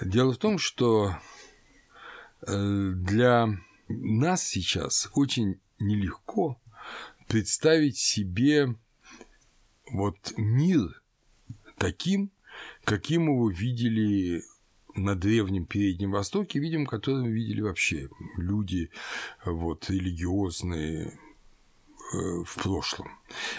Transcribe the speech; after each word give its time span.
Дело 0.00 0.34
в 0.34 0.38
том, 0.38 0.58
что 0.58 1.16
э, 2.46 2.92
для 2.96 3.48
нас 3.88 4.44
сейчас 4.44 5.08
очень 5.14 5.58
нелегко 5.78 6.60
представить 7.28 7.96
себе 7.96 8.74
вот 9.90 10.34
мир 10.36 11.02
таким, 11.78 12.30
каким 12.84 13.28
его 13.28 13.50
видели 13.50 14.42
на 14.94 15.14
древнем 15.14 15.66
Переднем 15.66 16.10
Востоке, 16.10 16.58
видим, 16.58 16.86
которым 16.86 17.30
видели 17.30 17.60
вообще 17.60 18.08
люди 18.36 18.90
вот, 19.44 19.88
религиозные 19.88 21.18
в 22.16 22.54
прошлом. 22.62 23.10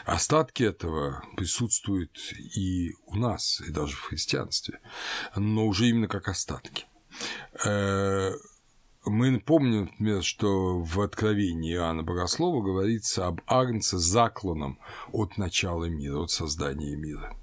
Остатки 0.05 0.63
этого 0.63 1.23
присутствуют 1.35 2.17
и 2.55 2.93
у 3.05 3.15
нас, 3.15 3.61
и 3.67 3.71
даже 3.71 3.95
в 3.95 4.01
христианстве, 4.01 4.79
но 5.35 5.65
уже 5.65 5.87
именно 5.87 6.07
как 6.07 6.27
остатки. 6.27 6.85
Э, 7.65 8.31
мы 9.05 9.39
помним, 9.39 9.85
например, 9.85 10.23
что 10.23 10.79
в 10.79 11.01
Откровении 11.01 11.73
Иоанна 11.73 12.03
Богослова 12.03 12.61
говорится 12.61 13.27
об 13.27 13.41
Агнце 13.47 13.97
закланном 13.97 14.79
от 15.11 15.37
начала 15.37 15.85
мира, 15.85 16.19
от 16.19 16.31
создания 16.31 16.95
мира. 16.95 17.37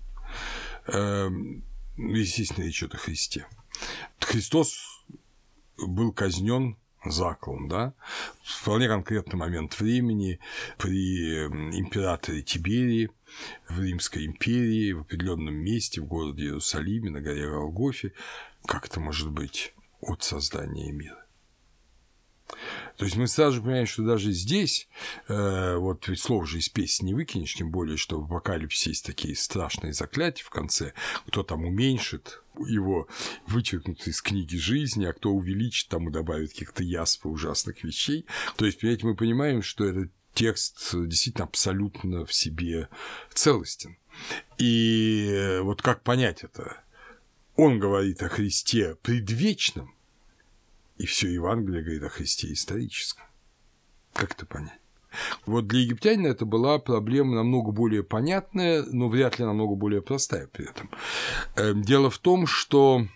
Эм, 0.87 1.65
естественно, 1.97 2.65
речь 2.65 2.83
идет 2.83 2.95
о 2.95 2.99
Христе. 2.99 3.47
Христос 4.21 5.05
был 5.79 6.13
казнен 6.13 6.77
заклан, 7.11 7.69
да, 7.69 7.95
в 8.43 8.63
вполне 8.63 8.89
конкретный 8.89 9.37
момент 9.39 9.79
времени 9.79 10.41
при 10.79 11.47
императоре 11.79 12.43
Тиберии 12.43 13.11
в 13.69 13.81
Римской 13.81 14.27
империи, 14.27 14.93
в 14.93 15.01
определенном 15.01 15.55
месте, 15.55 16.01
в 16.01 16.07
городе 16.07 16.45
Иерусалиме, 16.45 17.11
на 17.11 17.21
горе 17.21 17.49
Голгофе. 17.49 18.13
Как 18.67 18.87
это 18.87 19.01
может 19.01 19.31
быть 19.31 19.75
от 20.01 20.23
создания 20.23 20.93
мира? 20.93 21.24
То 22.97 23.05
есть 23.05 23.17
мы 23.17 23.27
сразу 23.27 23.57
же 23.57 23.63
понимаем, 23.63 23.87
что 23.87 24.03
даже 24.03 24.31
здесь, 24.33 24.89
э, 25.29 25.77
вот 25.77 26.07
ведь 26.07 26.21
слово 26.21 26.47
же 26.47 26.59
из 26.59 26.69
песни 26.69 27.07
не 27.07 27.15
выкинешь, 27.15 27.55
тем 27.55 27.71
более, 27.71 27.97
что 27.97 28.21
в 28.21 28.25
апокалипсисе 28.25 28.91
есть 28.91 29.05
такие 29.05 29.35
страшные 29.35 29.93
заклятия 29.93 30.45
в 30.45 30.51
конце, 30.51 30.93
кто 31.27 31.43
там 31.43 31.65
уменьшит 31.65 32.43
его 32.59 33.09
вычеркнут 33.47 34.07
из 34.07 34.23
книги 34.23 34.57
жизни, 34.57 35.07
а 35.07 35.13
кто 35.13 35.31
увеличит, 35.31 35.89
тому 35.89 36.11
добавит 36.11 36.51
каких-то 36.51 36.85
язв 36.85 37.25
и 37.25 37.29
ужасных 37.29 37.83
вещей. 37.83 38.27
То 38.57 38.65
есть, 38.65 38.79
понимаете, 38.79 39.07
мы 39.07 39.17
понимаем, 39.17 39.63
что 39.63 39.85
этот 39.85 40.13
текст 40.35 40.95
действительно 40.95 41.45
абсолютно 41.45 42.25
в 42.25 42.33
себе 42.33 42.89
целостен. 43.33 43.97
И 44.59 45.59
вот 45.63 45.83
как 45.83 46.03
понять 46.03 46.45
это? 46.45 46.85
Он 47.57 47.79
говорит 47.79 48.23
о 48.23 48.29
Христе 48.29 48.97
предвечном, 48.97 49.94
и 50.97 51.07
все 51.07 51.33
Евангелие 51.33 51.83
говорит 51.83 52.03
о 52.03 52.09
Христе 52.09 52.53
историческом. 52.53 53.25
Как 54.13 54.33
это 54.33 54.47
понять? 54.47 54.79
Вот 55.47 55.67
для 55.67 55.81
египтянина 55.81 56.29
это 56.29 56.45
была 56.45 56.79
проблема 56.79 57.37
намного 57.37 57.71
более 57.71 58.03
понятная, 58.03 58.85
но 58.85 59.09
вряд 59.09 59.39
ли 59.39 59.45
намного 59.45 59.75
более 59.75 60.03
простая 60.03 60.49
при 60.49 60.69
этом. 60.69 60.91
Эм, 61.57 61.83
дело 61.83 62.11
в 62.11 62.19
том, 62.19 62.47
что 62.47 63.07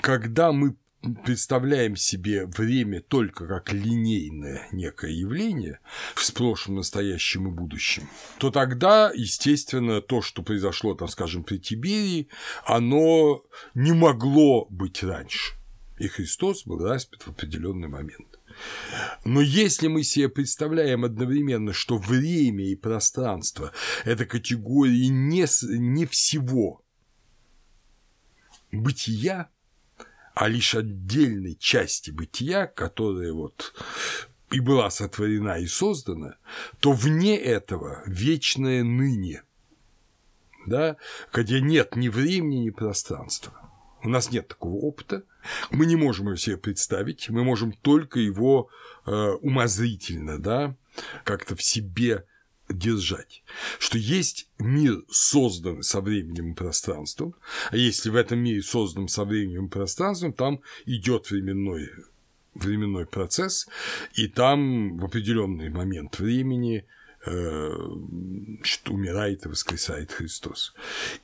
когда 0.00 0.52
мы 0.52 0.76
представляем 1.24 1.96
себе 1.96 2.46
время 2.46 3.00
только 3.00 3.46
как 3.46 3.72
линейное 3.72 4.68
некое 4.70 5.12
явление 5.12 5.80
с 6.14 6.30
прошлым, 6.30 6.76
настоящим 6.76 7.48
и 7.48 7.50
будущим, 7.50 8.08
то 8.38 8.50
тогда, 8.50 9.10
естественно, 9.14 10.02
то, 10.02 10.20
что 10.20 10.42
произошло, 10.42 10.94
там, 10.94 11.08
скажем, 11.08 11.42
при 11.42 11.58
Тиберии, 11.58 12.28
оно 12.64 13.42
не 13.74 13.92
могло 13.92 14.66
быть 14.66 15.02
раньше 15.02 15.59
и 16.00 16.08
Христос 16.08 16.64
был 16.64 16.78
распят 16.78 17.22
в 17.22 17.28
определенный 17.28 17.88
момент. 17.88 18.40
Но 19.26 19.42
если 19.42 19.86
мы 19.86 20.02
себе 20.02 20.30
представляем 20.30 21.04
одновременно, 21.04 21.74
что 21.74 21.98
время 21.98 22.64
и 22.64 22.74
пространство– 22.74 23.72
это 24.04 24.24
категории 24.24 25.06
не, 25.06 25.46
не 25.78 26.06
всего 26.06 26.82
бытия, 28.72 29.50
а 30.34 30.48
лишь 30.48 30.74
отдельной 30.74 31.54
части 31.56 32.10
бытия, 32.10 32.66
которая 32.66 33.34
вот 33.34 33.74
и 34.50 34.58
была 34.58 34.90
сотворена 34.90 35.58
и 35.58 35.66
создана, 35.66 36.36
то 36.80 36.92
вне 36.92 37.36
этого 37.36 38.02
вечное 38.06 38.82
ныне, 38.82 39.42
да, 40.66 40.96
где 41.30 41.60
нет 41.60 41.94
ни 41.94 42.08
времени, 42.08 42.64
ни 42.64 42.70
пространства. 42.70 43.52
У 44.02 44.08
нас 44.08 44.30
нет 44.30 44.48
такого 44.48 44.76
опыта, 44.76 45.24
мы 45.70 45.86
не 45.86 45.96
можем 45.96 46.26
его 46.26 46.36
себе 46.36 46.56
представить, 46.56 47.28
мы 47.30 47.44
можем 47.44 47.72
только 47.72 48.18
его 48.18 48.68
э, 49.06 49.12
умозрительно, 49.40 50.38
да, 50.38 50.76
как-то 51.24 51.56
в 51.56 51.62
себе 51.62 52.24
держать, 52.68 53.42
что 53.78 53.98
есть 53.98 54.48
мир, 54.58 55.02
созданный 55.10 55.82
со 55.82 56.00
временем 56.00 56.52
и 56.52 56.54
пространством, 56.54 57.34
а 57.70 57.76
если 57.76 58.10
в 58.10 58.16
этом 58.16 58.38
мире 58.38 58.62
создан 58.62 59.08
со 59.08 59.24
временем 59.24 59.66
и 59.66 59.70
пространством, 59.70 60.32
там 60.32 60.60
идет 60.86 61.30
временной, 61.30 61.90
временной 62.54 63.06
процесс, 63.06 63.68
и 64.14 64.28
там 64.28 64.98
в 64.98 65.04
определенный 65.04 65.70
момент 65.70 66.18
времени 66.18 66.84
умирает 68.88 69.44
и 69.44 69.48
воскресает 69.48 70.12
Христос. 70.12 70.74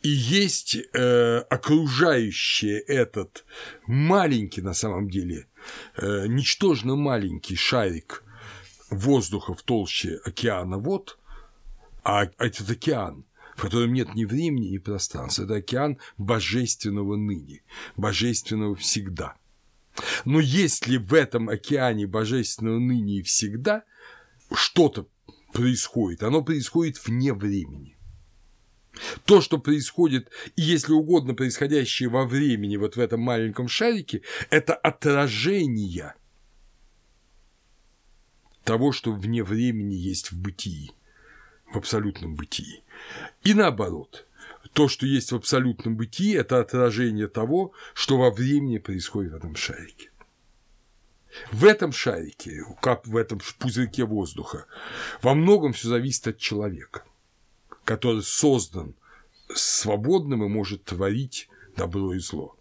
И 0.02 0.08
есть 0.08 0.76
э, 0.76 1.38
окружающий 1.48 2.78
этот 2.86 3.44
маленький, 3.86 4.60
на 4.60 4.74
самом 4.74 5.08
деле, 5.08 5.46
э, 5.96 6.26
ничтожно 6.26 6.96
маленький 6.96 7.56
шарик 7.56 8.22
воздуха 8.90 9.54
в 9.54 9.62
толще 9.62 10.20
океана 10.24 10.78
вот, 10.78 11.18
а 12.04 12.30
этот 12.38 12.70
океан, 12.70 13.24
в 13.56 13.62
котором 13.62 13.92
нет 13.92 14.14
ни 14.14 14.24
времени, 14.24 14.68
ни 14.68 14.78
пространства, 14.78 15.44
это 15.44 15.56
океан 15.56 15.98
божественного 16.18 17.16
ныне, 17.16 17.62
божественного 17.96 18.76
всегда. 18.76 19.36
Но 20.24 20.40
если 20.40 20.98
в 20.98 21.14
этом 21.14 21.48
океане 21.48 22.06
божественного 22.06 22.78
ныне 22.78 23.18
и 23.18 23.22
всегда 23.22 23.82
что-то 24.52 25.08
происходит, 25.56 26.22
оно 26.22 26.42
происходит 26.42 27.02
вне 27.06 27.32
времени. 27.32 27.96
То, 29.24 29.40
что 29.40 29.58
происходит, 29.58 30.30
и 30.54 30.62
если 30.62 30.92
угодно 30.92 31.34
происходящее 31.34 32.10
во 32.10 32.26
времени 32.26 32.76
вот 32.76 32.96
в 32.96 33.00
этом 33.00 33.20
маленьком 33.20 33.66
шарике, 33.66 34.20
это 34.50 34.74
отражение 34.74 36.14
того, 38.64 38.92
что 38.92 39.12
вне 39.12 39.42
времени 39.42 39.94
есть 39.94 40.30
в 40.30 40.38
бытии, 40.38 40.92
в 41.72 41.78
абсолютном 41.78 42.34
бытии. 42.34 42.82
И 43.42 43.54
наоборот, 43.54 44.26
то, 44.74 44.88
что 44.88 45.06
есть 45.06 45.32
в 45.32 45.36
абсолютном 45.36 45.96
бытии, 45.96 46.34
это 46.34 46.60
отражение 46.60 47.28
того, 47.28 47.72
что 47.94 48.18
во 48.18 48.30
времени 48.30 48.76
происходит 48.76 49.32
в 49.32 49.36
этом 49.36 49.56
шарике. 49.56 50.10
В 51.52 51.64
этом 51.64 51.92
шарике, 51.92 52.64
как 52.80 53.06
в 53.06 53.16
этом 53.16 53.40
пузырьке 53.58 54.04
воздуха, 54.04 54.66
во 55.22 55.34
многом 55.34 55.72
все 55.72 55.88
зависит 55.88 56.28
от 56.28 56.38
человека, 56.38 57.04
который 57.84 58.22
создан 58.22 58.94
свободным 59.54 60.44
и 60.44 60.48
может 60.48 60.84
творить 60.84 61.48
добро 61.76 62.14
и 62.14 62.18
зло. 62.18 62.56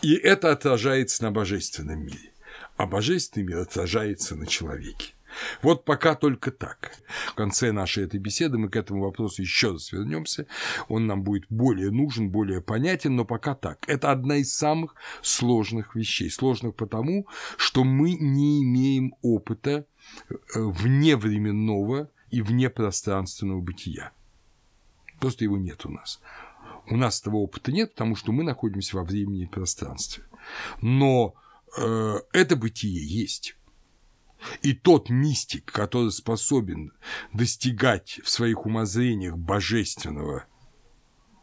И 0.00 0.14
это 0.14 0.50
отражается 0.50 1.22
на 1.22 1.30
божественном 1.30 2.00
мире, 2.00 2.32
а 2.76 2.86
божественный 2.86 3.46
мир 3.46 3.58
отражается 3.58 4.36
на 4.36 4.46
человеке. 4.46 5.14
Вот 5.62 5.84
пока 5.84 6.14
только 6.14 6.50
так. 6.50 6.92
В 7.28 7.34
конце 7.34 7.72
нашей 7.72 8.04
этой 8.04 8.20
беседы 8.20 8.58
мы 8.58 8.68
к 8.68 8.76
этому 8.76 9.02
вопросу 9.02 9.42
еще 9.42 9.72
раз. 9.72 9.92
Он 10.88 11.06
нам 11.06 11.22
будет 11.22 11.44
более 11.48 11.90
нужен, 11.90 12.30
более 12.30 12.60
понятен, 12.60 13.16
но 13.16 13.24
пока 13.24 13.54
так. 13.54 13.84
Это 13.86 14.10
одна 14.10 14.36
из 14.36 14.54
самых 14.54 14.94
сложных 15.22 15.94
вещей. 15.94 16.30
Сложных 16.30 16.74
потому, 16.74 17.26
что 17.56 17.84
мы 17.84 18.12
не 18.12 18.62
имеем 18.62 19.14
опыта 19.22 19.86
э, 20.28 20.34
вневременного 20.54 22.10
и 22.30 22.42
внепространственного 22.42 23.60
бытия. 23.60 24.12
Просто 25.20 25.44
его 25.44 25.56
нет 25.56 25.86
у 25.86 25.90
нас. 25.90 26.20
У 26.88 26.96
нас 26.96 27.20
этого 27.20 27.36
опыта 27.36 27.70
нет, 27.70 27.92
потому 27.92 28.16
что 28.16 28.32
мы 28.32 28.42
находимся 28.42 28.96
во 28.96 29.04
времени 29.04 29.44
и 29.44 29.46
пространстве. 29.46 30.24
Но 30.80 31.34
э, 31.78 32.20
это 32.32 32.56
бытие 32.56 33.06
есть. 33.06 33.56
И 34.62 34.72
тот 34.72 35.10
мистик, 35.10 35.70
который 35.70 36.10
способен 36.10 36.92
достигать 37.32 38.20
в 38.24 38.28
своих 38.28 38.66
умозрениях 38.66 39.36
божественного 39.36 40.46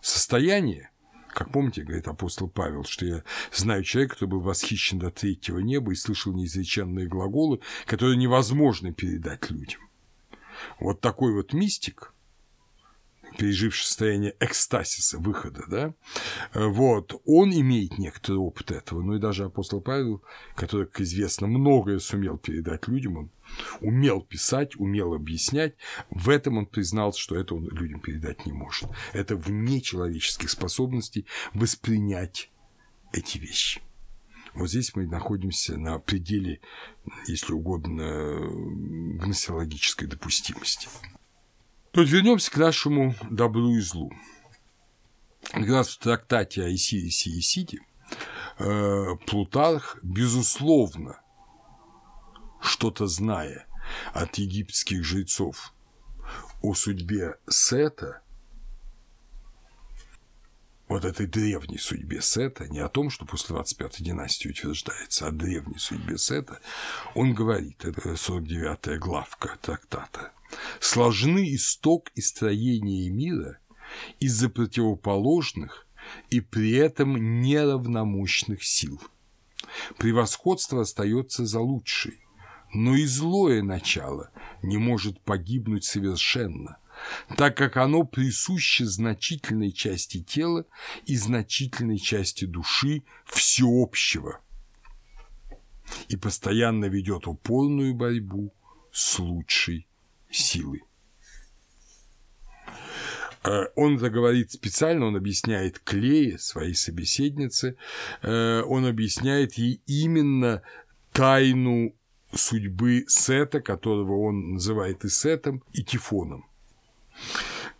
состояния, 0.01 0.92
как 1.30 1.51
помните, 1.51 1.84
говорит 1.84 2.07
апостол 2.07 2.50
Павел, 2.50 2.84
что 2.84 3.06
я 3.06 3.24
знаю 3.54 3.84
человека, 3.84 4.16
который 4.16 4.30
был 4.30 4.42
восхищен 4.42 5.00
до 5.00 5.12
третьего 5.12 5.60
неба 5.60 5.92
и 5.92 5.96
слышал 5.96 6.34
неизреченные 6.34 7.07
глаголы, 7.07 7.60
которые 7.86 8.18
невозможно 8.18 8.92
передать 8.92 9.50
людям. 9.50 9.81
Вот 10.80 11.02
такой 11.02 11.34
вот 11.34 11.54
мистик, 11.54 12.13
переживший 13.38 13.86
состояние 13.86 14.36
экстасиса, 14.40 15.18
выхода, 15.18 15.64
да, 15.68 15.94
вот, 16.54 17.22
он 17.26 17.52
имеет 17.54 17.98
некоторый 17.98 18.38
опыт 18.38 18.72
этого, 18.72 19.02
ну 19.02 19.16
и 19.16 19.20
даже 19.20 19.46
апостол 19.46 19.81
Павел, 19.81 20.24
который, 20.56 20.88
как 20.88 21.02
известно, 21.02 21.48
многое 21.48 22.00
сумел 22.00 22.38
передать 22.38 22.88
людям, 22.88 23.18
он 23.18 23.31
умел 23.81 24.22
писать, 24.22 24.76
умел 24.78 25.14
объяснять, 25.14 25.76
в 26.10 26.30
этом 26.30 26.58
он 26.58 26.66
признал, 26.66 27.14
что 27.14 27.36
это 27.36 27.56
он 27.56 27.68
людям 27.70 28.00
передать 28.00 28.46
не 28.46 28.54
может. 28.54 28.90
Это 29.14 29.36
вне 29.36 29.81
человеческих 29.81 30.50
способностей 30.50 31.26
воспринять 31.54 32.52
эти 33.12 33.38
вещи. 33.38 33.81
Вот 34.54 34.70
здесь 34.70 34.96
мы 34.96 35.08
находимся 35.08 35.78
на 35.78 36.00
пределе, 36.00 36.60
если 37.28 37.54
угодно, 37.54 38.40
гносеологической 39.20 40.08
допустимости. 40.08 40.90
То 41.91 42.01
есть 42.01 42.13
вернемся 42.13 42.51
к 42.51 42.57
нашему 42.57 43.15
добру 43.30 43.71
и 43.75 43.80
злу. 43.80 44.12
Как 45.51 45.68
раз 45.68 45.89
в 45.89 45.97
трактате 45.97 46.63
о 46.63 46.68
и 46.68 46.75
Исиде 46.75 47.80
э, 48.59 49.15
Плутарх, 49.25 49.97
безусловно, 50.03 51.19
что-то 52.62 53.07
зная 53.07 53.65
от 54.13 54.38
египетских 54.38 55.03
жрецов 55.03 55.74
о 56.62 56.75
судьбе 56.75 57.38
Сета, 57.47 58.21
вот 60.89 61.06
этой 61.06 61.27
древней 61.27 61.77
судьбе 61.77 62.19
Сета, 62.19 62.68
не 62.68 62.80
о 62.80 62.89
том, 62.89 63.12
что 63.12 63.25
после 63.25 63.56
25-й 63.56 64.03
династии 64.03 64.50
утверждается, 64.50 65.27
а 65.27 65.31
древней 65.31 65.77
судьбе 65.77 66.18
Сета, 66.18 66.59
он 67.13 67.33
говорит, 67.33 67.86
это 67.86 68.09
49-я 68.09 68.97
главка 68.97 69.57
трактата, 69.62 70.33
«Сложны 70.80 71.53
исток 71.53 72.09
и 72.15 72.21
строение 72.21 73.09
мира 73.12 73.59
из-за 74.19 74.50
противоположных 74.50 75.86
и 76.31 76.41
при 76.41 76.71
этом 76.71 77.42
неравномощных 77.42 78.63
сил. 78.63 79.00
Превосходство 80.00 80.81
остается 80.81 81.45
за 81.45 81.59
лучший, 81.59 82.19
но 82.74 82.95
и 82.95 83.06
злое 83.06 83.62
начало 83.62 84.31
не 84.63 84.77
может 84.77 85.21
погибнуть 85.21 85.85
совершенно, 85.85 86.80
так 87.38 87.57
как 87.57 87.78
оно 87.78 88.04
присуще 88.04 88.86
значительной 88.86 89.72
части 89.72 90.22
тела 90.22 90.66
и 91.06 91.16
значительной 91.16 92.00
части 92.00 92.46
души 92.46 93.04
всеобщего 93.25 94.42
и 96.07 96.16
постоянно 96.16 96.86
ведет 96.86 97.28
упорную 97.28 97.94
борьбу 97.94 98.54
с 98.92 99.19
лучшей 99.19 99.88
силой. 100.30 100.84
Э, 103.44 103.66
он 103.75 103.98
заговорит 103.98 104.52
специально, 104.52 105.06
он 105.06 105.16
объясняет 105.16 105.80
Клее, 105.80 106.38
своей 106.38 106.75
собеседнице, 106.75 107.78
э, 108.22 108.62
он 108.62 108.86
объясняет 108.86 109.54
ей 109.54 109.81
именно 109.86 110.62
тайну 111.12 111.95
судьбы 112.34 113.06
Сета, 113.07 113.62
которого 113.62 114.19
он 114.22 114.54
называет 114.54 115.06
и 115.06 115.10
Сетом, 115.10 115.63
и 115.72 115.84
Тифоном. 115.84 116.49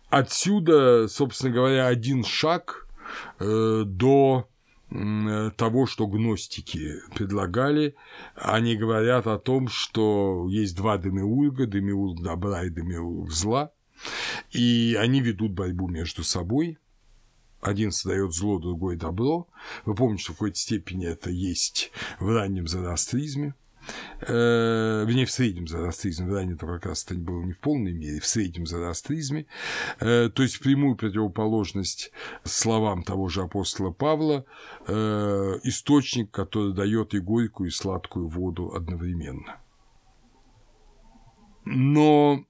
Отсюда, 0.08 1.06
собственно 1.08 1.52
говоря, 1.52 1.86
один 1.86 2.24
шаг 2.24 2.88
э, 3.38 3.84
до 3.86 4.48
того, 4.90 5.86
что 5.86 6.08
гностики 6.08 6.94
предлагали, 7.14 7.94
они 8.34 8.74
говорят 8.74 9.28
о 9.28 9.38
том, 9.38 9.68
что 9.68 10.48
есть 10.50 10.76
два 10.76 10.98
демиурга, 10.98 11.66
демиург 11.66 12.20
добра 12.20 12.64
и 12.64 12.70
демиург 12.70 13.30
зла, 13.30 13.70
и 14.50 14.96
они 14.98 15.20
ведут 15.20 15.52
борьбу 15.52 15.86
между 15.86 16.24
собой. 16.24 16.78
Один 17.60 17.92
создает 17.92 18.34
зло, 18.34 18.58
другой 18.58 18.96
добро. 18.96 19.46
Вы 19.84 19.94
помните, 19.94 20.24
что 20.24 20.32
в 20.32 20.36
какой-то 20.36 20.58
степени 20.58 21.06
это 21.06 21.30
есть 21.30 21.92
в 22.18 22.34
раннем 22.34 22.66
зороастризме 22.66 23.54
э, 24.20 25.04
вернее, 25.06 25.26
в 25.26 25.30
среднем 25.30 25.66
зороастризме, 25.66 26.32
ранее 26.32 26.54
это 26.54 26.66
как 26.66 26.86
раз 26.86 27.04
это 27.04 27.14
было 27.14 27.42
не 27.42 27.52
в 27.52 27.60
полной 27.60 27.92
мере, 27.92 28.20
в 28.20 28.26
среднем 28.26 28.66
зороастризме, 28.66 29.46
э, 30.00 30.28
то 30.28 30.42
есть 30.42 30.56
в 30.56 30.60
прямую 30.60 30.96
противоположность 30.96 32.12
словам 32.44 33.02
того 33.02 33.28
же 33.28 33.42
апостола 33.42 33.90
Павла, 33.90 34.44
э, 34.86 35.58
источник, 35.64 36.30
который 36.30 36.74
дает 36.74 37.14
и 37.14 37.20
горькую, 37.20 37.68
и 37.68 37.72
сладкую 37.72 38.28
воду 38.28 38.72
одновременно. 38.74 39.56
Но, 41.64 42.44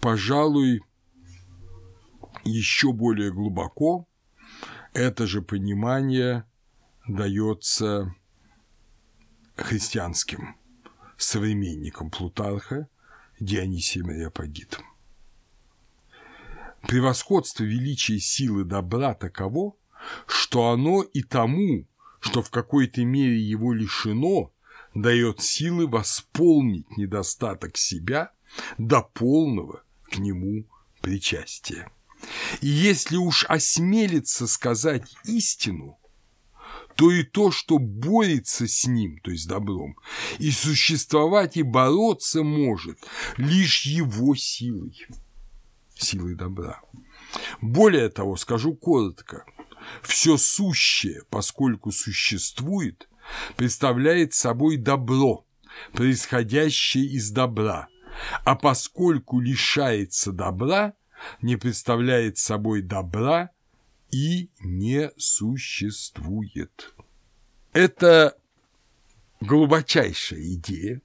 пожалуй, 0.00 0.82
еще 2.44 2.92
более 2.92 3.32
глубоко 3.32 4.06
это 4.96 5.26
же 5.26 5.42
понимание 5.42 6.44
дается 7.06 8.14
христианским 9.56 10.56
современником 11.16 12.10
Плутарха 12.10 12.88
Дионисием 13.40 14.10
Ареопагитом. 14.10 14.84
Превосходство 16.82 17.64
величия 17.64 18.18
силы 18.20 18.64
добра 18.64 19.14
таково, 19.14 19.74
что 20.26 20.70
оно 20.70 21.02
и 21.02 21.22
тому, 21.22 21.86
что 22.20 22.42
в 22.42 22.50
какой-то 22.50 23.04
мере 23.04 23.40
его 23.40 23.72
лишено, 23.72 24.52
дает 24.94 25.42
силы 25.42 25.86
восполнить 25.86 26.96
недостаток 26.96 27.76
себя 27.76 28.30
до 28.78 29.02
полного 29.02 29.82
к 30.04 30.18
нему 30.18 30.64
причастия. 31.00 31.90
И 32.60 32.68
если 32.68 33.16
уж 33.16 33.44
осмелиться 33.48 34.46
сказать 34.46 35.14
истину, 35.24 35.98
то 36.96 37.10
и 37.10 37.22
то, 37.22 37.50
что 37.50 37.78
борется 37.78 38.66
с 38.66 38.86
ним, 38.86 39.20
то 39.20 39.30
есть 39.30 39.46
добром, 39.46 39.96
и 40.38 40.50
существовать 40.50 41.56
и 41.56 41.62
бороться 41.62 42.42
может 42.42 42.98
лишь 43.36 43.84
его 43.84 44.34
силой, 44.34 45.06
силой 45.94 46.34
добра. 46.34 46.80
Более 47.60 48.08
того, 48.08 48.36
скажу 48.36 48.74
коротко, 48.74 49.44
все 50.02 50.38
сущее, 50.38 51.22
поскольку 51.28 51.92
существует, 51.92 53.08
представляет 53.56 54.32
собой 54.32 54.78
добро, 54.78 55.44
происходящее 55.92 57.04
из 57.04 57.30
добра, 57.30 57.88
а 58.44 58.56
поскольку 58.56 59.38
лишается 59.40 60.32
добра, 60.32 60.94
не 61.42 61.56
представляет 61.56 62.38
собой 62.38 62.80
добра 62.80 63.50
и 64.10 64.50
не 64.60 65.10
существует. 65.16 66.94
Это 67.72 68.36
глубочайшая 69.40 70.54
идея, 70.54 71.02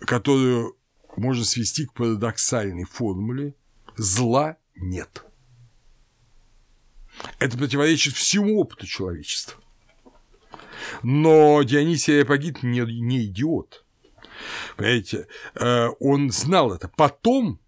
которую 0.00 0.76
можно 1.16 1.44
свести 1.44 1.86
к 1.86 1.92
парадоксальной 1.92 2.84
формуле 2.84 3.54
«зла 3.96 4.56
нет». 4.74 5.24
Это 7.38 7.58
противоречит 7.58 8.14
всему 8.14 8.60
опыту 8.60 8.86
человечества. 8.86 9.60
Но 11.02 11.62
Дионисий 11.62 12.14
Ареопагит 12.14 12.62
не, 12.62 12.80
не 12.80 13.26
идиот. 13.26 13.84
Понимаете, 14.76 15.26
э, 15.54 15.88
он 16.00 16.30
знал 16.30 16.72
это. 16.72 16.88
Потом 16.88 17.60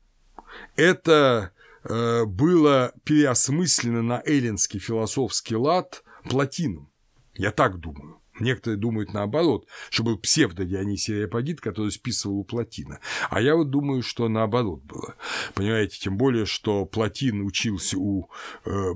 это 0.77 1.53
было 1.85 2.93
переосмыслено 3.05 4.03
на 4.03 4.23
эллинский 4.25 4.79
философский 4.79 5.57
лад 5.57 6.05
Платином. 6.29 6.91
Я 7.35 7.51
так 7.51 7.79
думаю. 7.79 8.23
Некоторые 8.41 8.79
думают 8.79 9.13
наоборот, 9.13 9.67
что 9.91 10.03
был 10.03 10.19
псевдо 10.19 10.65
Дионисий 10.65 11.15
Ареопагит, 11.15 11.61
который 11.61 11.93
списывал 11.93 12.39
у 12.39 12.45
Платина. 12.45 12.99
А 13.31 13.41
я 13.41 13.55
вот 13.55 13.71
думаю, 13.71 14.03
что 14.03 14.29
наоборот 14.29 14.83
было. 14.83 15.15
Понимаете, 15.55 15.99
тем 16.01 16.17
более, 16.17 16.47
что 16.47 16.87
Платин 16.87 17.43
учился 17.43 17.99
у 17.99 18.31
э, 18.65 18.95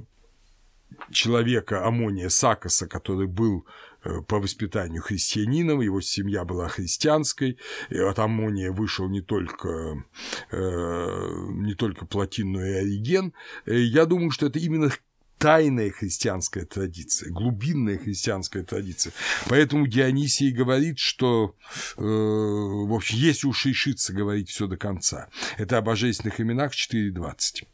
человека 1.10 1.86
Амония 1.86 2.28
Сакоса, 2.28 2.86
который 2.86 3.26
был 3.26 3.66
Э, 4.06 4.22
по 4.22 4.38
воспитанию 4.38 5.02
христианином, 5.02 5.80
его 5.80 6.00
семья 6.00 6.44
была 6.44 6.68
христианской, 6.68 7.58
от 7.90 8.18
Амония 8.18 8.70
вышел 8.70 9.08
не 9.08 9.20
только, 9.20 10.04
э, 10.50 11.28
не 11.54 11.74
только 11.74 12.06
Платин, 12.06 12.52
но 12.52 12.64
и 12.64 12.72
Ориген. 12.72 13.32
Э, 13.64 13.76
я 13.78 14.06
думаю, 14.06 14.30
что 14.30 14.46
это 14.46 14.58
именно 14.58 14.92
тайная 15.38 15.90
христианская 15.90 16.64
традиция, 16.64 17.30
глубинная 17.30 17.98
христианская 17.98 18.62
традиция. 18.62 19.12
Поэтому 19.48 19.86
Дионисий 19.86 20.50
говорит, 20.50 20.98
что, 20.98 21.54
э, 21.96 22.02
в 22.02 22.94
общем, 22.94 23.18
если 23.18 23.46
уж 23.46 23.66
решиться 23.66 24.12
говорить 24.12 24.48
все 24.50 24.66
до 24.66 24.76
конца, 24.76 25.28
это 25.58 25.78
о 25.78 25.82
божественных 25.82 26.40
именах 26.40 26.72
4.20. 26.74 27.64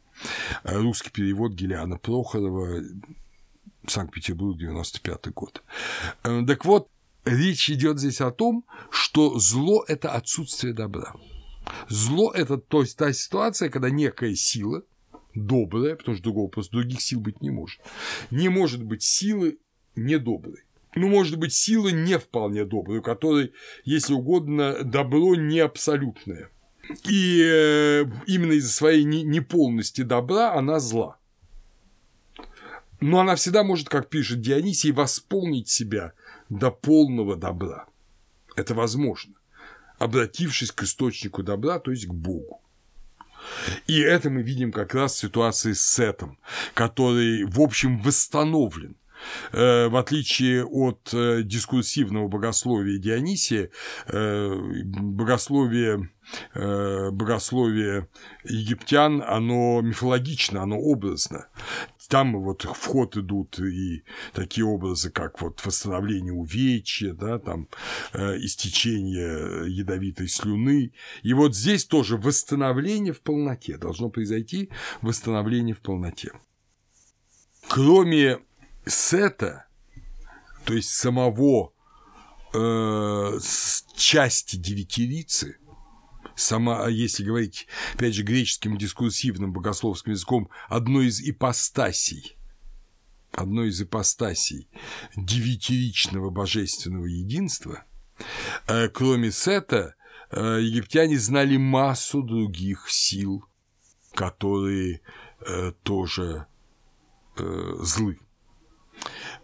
Русский 0.63 1.11
перевод 1.11 1.53
Гелиана 1.53 1.97
Прохорова 1.97 2.81
Санкт-Петербург, 3.87 4.57
95 4.57 5.33
год. 5.33 5.63
Э, 6.23 6.43
так 6.47 6.65
вот, 6.65 6.89
речь 7.25 7.69
идет 7.69 7.99
здесь 7.99 8.21
о 8.21 8.31
том, 8.31 8.65
что 8.89 9.37
зло– 9.39 9.83
это 9.87 10.11
отсутствие 10.11 10.73
добра. 10.73 11.13
Зло– 11.89 12.31
это 12.35 12.57
то 12.57 12.81
есть 12.81 12.97
та 12.97 13.11
ситуация, 13.13 13.69
когда 13.69 13.89
некая 13.89 14.35
сила 14.35 14.83
добрая, 15.35 15.95
потому 15.95 16.15
что 16.15 16.23
другого 16.23 16.47
просто 16.47 16.73
других 16.73 17.01
сил 17.01 17.19
быть 17.19 17.41
не 17.41 17.49
может. 17.49 17.81
Не 18.31 18.49
может 18.49 18.83
быть 18.83 19.03
силы 19.03 19.57
недоброй. 19.95 20.63
Ну, 20.95 21.07
может 21.07 21.37
быть, 21.37 21.53
сила 21.53 21.89
не 21.89 22.19
вполне 22.19 22.65
добрая, 22.65 22.99
у 22.99 23.03
которой, 23.03 23.51
если 23.83 24.13
угодно, 24.13 24.83
добро 24.83 25.35
не 25.35 25.59
абсолютное. 25.59 26.49
И 27.05 27.41
э, 27.41 28.05
именно 28.27 28.53
из-за 28.53 28.71
своей 28.71 29.03
неполности 29.03 30.01
добра 30.01 30.53
она 30.53 30.79
зла. 30.79 31.17
Но 32.99 33.19
она 33.19 33.35
всегда 33.35 33.63
может, 33.63 33.89
как 33.89 34.09
пишет 34.09 34.41
Дионисий, 34.41 34.91
восполнить 34.91 35.69
себя 35.69 36.13
до 36.49 36.71
полного 36.71 37.35
добра. 37.35 37.85
Это 38.55 38.75
возможно, 38.75 39.33
обратившись 39.97 40.71
к 40.71 40.83
источнику 40.83 41.43
добра, 41.43 41.79
то 41.79 41.91
есть 41.91 42.07
к 42.07 42.13
Богу. 42.13 42.61
И 43.87 43.99
это 43.99 44.29
мы 44.29 44.41
видим 44.41 44.71
как 44.71 44.93
раз 44.93 45.15
в 45.15 45.19
ситуации 45.19 45.73
с 45.73 45.85
Сетом, 45.85 46.37
который, 46.73 47.43
в 47.45 47.59
общем, 47.59 47.99
восстановлен 48.01 48.95
в 49.51 49.99
отличие 49.99 50.65
от 50.65 51.13
э, 51.13 51.43
дискурсивного 51.43 52.27
богословия 52.27 52.97
Дионисия, 52.97 53.69
э, 54.07 54.55
богословие, 54.85 56.09
богословие 56.55 58.07
египтян, 58.45 59.21
оно 59.21 59.81
мифологично, 59.81 60.63
оно 60.63 60.79
образно. 60.79 61.47
Там 62.07 62.41
вот 62.41 62.63
в 62.63 62.85
ход 62.85 63.17
идут 63.17 63.59
и 63.59 64.03
такие 64.33 64.65
образы, 64.65 65.09
как 65.09 65.41
вот 65.41 65.63
восстановление 65.65 66.31
увечья, 66.31 67.13
да, 67.13 67.39
там 67.39 67.67
истечение 68.13 69.69
ядовитой 69.69 70.29
слюны. 70.29 70.93
И 71.23 71.33
вот 71.33 71.55
здесь 71.55 71.85
тоже 71.85 72.15
восстановление 72.15 73.11
в 73.13 73.21
полноте, 73.21 73.77
должно 73.77 74.09
произойти 74.09 74.69
восстановление 75.01 75.75
в 75.75 75.81
полноте. 75.81 76.31
Кроме 77.67 78.39
сета, 78.85 79.65
то 80.65 80.73
есть 80.73 80.89
самого 80.89 81.73
э, 82.53 83.39
части 83.95 84.55
девятилицы, 84.55 85.57
сама, 86.35 86.85
а 86.85 86.89
если 86.89 87.23
говорить, 87.23 87.67
опять 87.93 88.13
же, 88.13 88.23
греческим 88.23 88.77
дискурсивным 88.77 89.53
богословским 89.53 90.13
языком, 90.13 90.49
одной 90.69 91.07
из 91.07 91.21
ипостасей, 91.21 92.37
одной 93.31 93.69
из 93.69 93.81
ипостасей 93.81 94.67
девятиричного 95.15 96.29
божественного 96.29 97.05
единства, 97.05 97.83
э, 98.67 98.89
кроме 98.89 99.31
Сета, 99.31 99.95
э, 100.31 100.59
египтяне 100.61 101.17
знали 101.17 101.57
массу 101.57 102.21
других 102.21 102.89
сил, 102.89 103.45
которые 104.13 105.01
э, 105.45 105.73
тоже 105.83 106.47
э, 107.37 107.75
злы. 107.81 108.19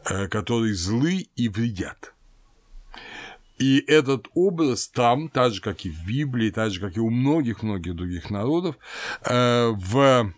Э, 0.06 0.28
которые 0.28 0.74
злы 0.74 1.28
и 1.36 1.50
вредят. 1.50 2.14
И 3.58 3.84
этот 3.86 4.28
образ 4.34 4.88
там, 4.88 5.28
так 5.28 5.54
же, 5.54 5.62
как 5.62 5.86
и 5.86 5.90
в 5.90 6.06
Библии, 6.06 6.52
так 6.52 6.72
же, 6.72 6.80
как 6.80 6.96
и 6.96 7.02
у 7.02 7.10
многих-многих 7.10 7.96
других 7.96 8.30
народов, 8.30 8.78
э, 9.26 9.72
в 9.76 10.34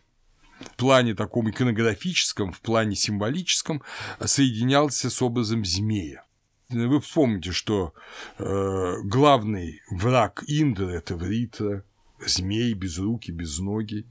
плане 0.77 1.13
таком 1.13 1.51
иконографическом, 1.51 2.51
в 2.51 2.59
плане 2.61 2.95
символическом 2.95 3.83
соединялся 4.19 5.11
с 5.11 5.21
образом 5.21 5.63
змея. 5.63 6.25
Вы 6.69 6.99
вспомните, 6.99 7.51
что 7.51 7.93
э, 8.39 8.95
главный 9.03 9.81
враг 9.91 10.43
Индры– 10.47 10.91
это 10.95 11.15
Вритра, 11.15 11.83
змей 12.25 12.73
без 12.73 12.97
руки, 12.97 13.29
без 13.29 13.59
ноги, 13.59 14.07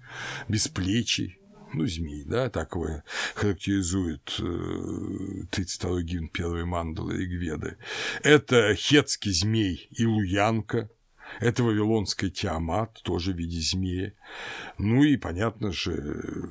без 0.48 0.68
плечей, 0.68 1.39
ну, 1.72 1.86
змей, 1.86 2.24
да, 2.24 2.50
так 2.50 2.74
его 2.74 3.02
характеризует 3.34 4.40
32-й 4.40 6.00
э, 6.00 6.04
гимн 6.04 6.28
первой 6.28 6.64
мандалы 6.64 7.16
Ригведы. 7.16 7.76
Это 8.22 8.74
хетский 8.74 9.32
змей 9.32 9.88
и 9.90 10.06
луянка, 10.06 10.90
это 11.38 11.62
вавилонская 11.62 12.30
Тиамат, 12.30 13.00
тоже 13.02 13.32
в 13.32 13.36
виде 13.36 13.60
змея. 13.60 14.12
Ну 14.78 15.04
и, 15.04 15.16
понятно 15.16 15.72
же, 15.72 16.50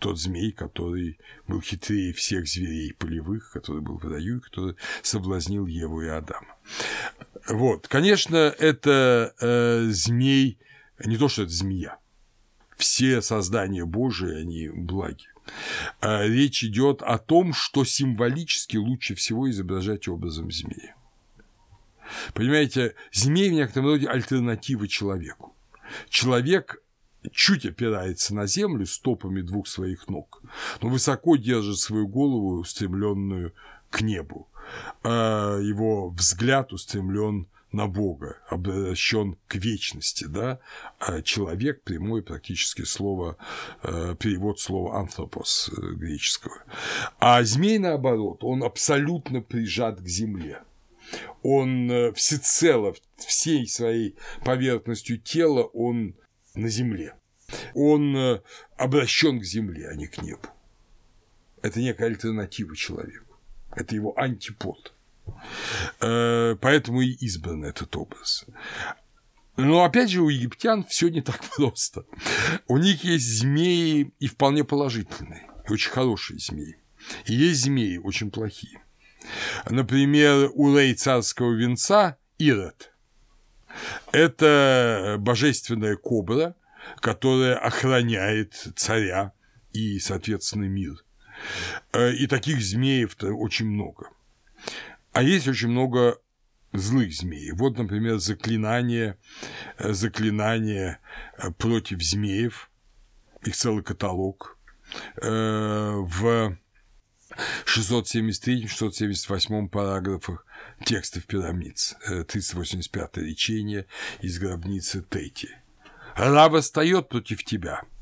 тот 0.00 0.18
змей, 0.18 0.52
который 0.52 1.18
был 1.46 1.60
хитрее 1.60 2.12
всех 2.12 2.46
зверей 2.46 2.92
полевых, 2.92 3.52
который 3.52 3.80
был 3.80 3.98
в 3.98 4.04
раю, 4.04 4.40
который 4.40 4.76
соблазнил 5.02 5.66
Еву 5.66 6.02
и 6.02 6.08
Адама. 6.08 6.56
Вот, 7.48 7.88
конечно, 7.88 8.36
это 8.36 9.34
э, 9.40 9.86
змей, 9.90 10.58
не 11.04 11.16
то, 11.16 11.28
что 11.28 11.44
это 11.44 11.52
змея, 11.52 11.98
все 12.78 13.20
создания 13.20 13.84
Божии, 13.84 14.40
они 14.40 14.68
благи. 14.68 15.26
А 16.00 16.22
речь 16.24 16.64
идет 16.64 17.02
о 17.02 17.18
том, 17.18 17.52
что 17.52 17.84
символически 17.84 18.76
лучше 18.76 19.14
всего 19.14 19.50
изображать 19.50 20.08
образом 20.08 20.50
змея. 20.50 20.94
Понимаете, 22.32 22.94
змей 23.12 23.50
в 23.50 23.54
некотором 23.54 23.86
роде 23.88 24.06
альтернатива 24.06 24.88
человеку. 24.88 25.54
Человек 26.08 26.82
чуть 27.32 27.66
опирается 27.66 28.34
на 28.34 28.46
землю 28.46 28.86
стопами 28.86 29.42
двух 29.42 29.66
своих 29.66 30.08
ног, 30.08 30.42
но 30.80 30.88
высоко 30.88 31.36
держит 31.36 31.78
свою 31.78 32.06
голову, 32.06 32.60
устремленную 32.60 33.52
к 33.90 34.00
небу. 34.00 34.48
А 35.02 35.58
его 35.58 36.10
взгляд 36.10 36.72
устремлен 36.72 37.46
на 37.72 37.86
Бога, 37.86 38.38
обращен 38.48 39.36
к 39.46 39.56
вечности, 39.56 40.24
да, 40.24 40.58
а 40.98 41.20
человек, 41.22 41.82
прямое 41.82 42.22
практически 42.22 42.82
слово, 42.82 43.36
э, 43.82 44.16
перевод 44.18 44.58
слова 44.58 45.06
э, 45.06 45.94
греческого. 45.94 46.62
А 47.18 47.42
змей, 47.44 47.78
наоборот, 47.78 48.42
он 48.42 48.62
абсолютно 48.62 49.42
прижат 49.42 50.00
к 50.00 50.06
земле. 50.06 50.62
Он 51.42 51.90
э, 51.90 52.12
всецело, 52.14 52.94
всей 53.16 53.66
своей 53.68 54.16
поверхностью 54.44 55.18
тела, 55.18 55.64
он 55.64 56.14
на 56.54 56.68
земле. 56.68 57.14
Он 57.74 58.42
обращен 58.76 59.40
к 59.40 59.44
земле, 59.44 59.88
а 59.88 59.94
не 59.94 60.06
к 60.06 60.20
небу. 60.20 60.48
Это 61.62 61.80
некая 61.80 62.06
альтернатива 62.06 62.76
человеку. 62.76 63.38
Это 63.74 63.94
его 63.94 64.18
антипод. 64.18 64.92
Э, 66.00 66.56
поэтому 66.60 67.00
и 67.02 67.10
избран 67.12 67.64
этот 67.64 67.96
образ. 67.96 68.46
Но 69.56 69.84
опять 69.84 70.10
же 70.10 70.22
у 70.22 70.28
египтян 70.28 70.84
все 70.84 71.08
не 71.08 71.20
так 71.20 71.40
просто. 71.56 72.04
У 72.68 72.78
них 72.78 73.04
есть 73.04 73.26
змеи 73.26 74.12
и 74.18 74.26
вполне 74.28 74.64
положительные, 74.64 75.48
и 75.68 75.72
очень 75.72 75.90
хорошие 75.90 76.38
змеи. 76.38 76.76
И 77.26 77.34
есть 77.34 77.62
змеи 77.62 77.98
очень 77.98 78.30
плохие. 78.30 78.82
Например, 79.68 80.50
у 80.54 80.76
рей 80.76 80.94
царского 80.94 81.52
венца 81.52 82.16
Ирод. 82.38 82.92
Это 84.12 85.16
божественная 85.18 85.96
кобра, 85.96 86.54
которая 87.00 87.56
охраняет 87.56 88.68
царя 88.76 89.32
и, 89.72 89.98
соответственно, 89.98 90.64
мир. 90.64 91.04
Э, 91.92 92.12
и 92.12 92.26
таких 92.26 92.60
змеев-то 92.60 93.32
очень 93.32 93.66
много. 93.66 94.10
А 95.12 95.22
есть 95.22 95.48
очень 95.48 95.68
много 95.68 96.18
злых 96.72 97.12
змей. 97.12 97.52
Вот, 97.52 97.76
например, 97.78 98.18
заклинание, 98.18 99.16
э, 99.78 99.92
заклинание 99.92 100.98
э, 101.38 101.50
против 101.50 102.02
змеев, 102.02 102.70
их 103.44 103.56
целый 103.56 103.82
каталог. 103.82 104.58
Э, 105.22 105.94
в 105.96 106.56
673-678 107.66 109.68
параграфах 109.68 110.46
текстов 110.84 111.26
пирамид, 111.26 111.96
385 112.28 113.16
речение 113.18 113.86
из 114.20 114.38
гробницы 114.38 115.02
Тети. 115.02 115.50
Ра 116.16 116.48
восстает 116.48 117.08
против 117.08 117.44
тебя– 117.44 117.82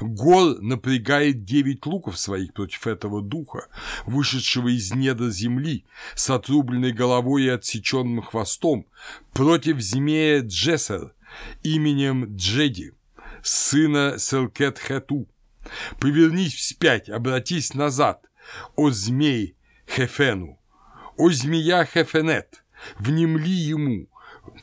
Гор 0.00 0.60
напрягает 0.60 1.44
девять 1.44 1.86
луков 1.86 2.18
своих 2.18 2.52
против 2.52 2.86
этого 2.86 3.22
духа, 3.22 3.68
вышедшего 4.06 4.68
из 4.68 4.94
недр 4.94 5.30
земли, 5.30 5.84
с 6.14 6.30
отрубленной 6.30 6.92
головой 6.92 7.44
и 7.44 7.48
отсеченным 7.48 8.22
хвостом, 8.22 8.86
против 9.32 9.80
змея 9.80 10.40
Джессер 10.40 11.14
именем 11.62 12.36
Джеди, 12.36 12.92
сына 13.42 14.16
Селкет-Хету. 14.18 15.28
Повернись 15.98 16.54
вспять, 16.54 17.08
обратись 17.08 17.74
назад, 17.74 18.24
о 18.76 18.90
змей 18.90 19.56
Хефену, 19.86 20.58
о 21.16 21.30
змея 21.30 21.84
Хефенет, 21.84 22.64
внемли 22.98 23.50
ему, 23.50 24.08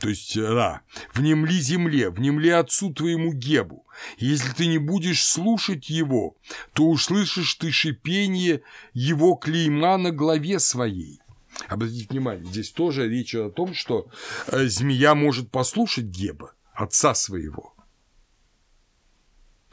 то 0.00 0.08
есть 0.08 0.36
Ра, 0.36 0.82
внемли 1.14 1.60
земле, 1.60 2.10
внемли 2.10 2.48
отцу 2.48 2.92
твоему 2.92 3.32
Гебу. 3.32 3.86
Если 4.18 4.52
ты 4.52 4.66
не 4.66 4.78
будешь 4.78 5.24
слушать 5.24 5.88
его, 5.88 6.36
то 6.72 6.88
услышишь 6.88 7.54
ты 7.54 7.70
шипение 7.70 8.62
его 8.92 9.34
клейма 9.34 9.96
на 9.96 10.10
голове 10.10 10.60
своей. 10.60 11.20
Обратите 11.66 12.06
внимание, 12.08 12.44
здесь 12.44 12.70
тоже 12.70 13.08
речь 13.08 13.34
о 13.34 13.50
том, 13.50 13.74
что 13.74 14.08
э, 14.46 14.66
змея 14.66 15.14
может 15.14 15.50
послушать 15.50 16.04
Геба, 16.04 16.54
отца 16.72 17.14
своего, 17.14 17.74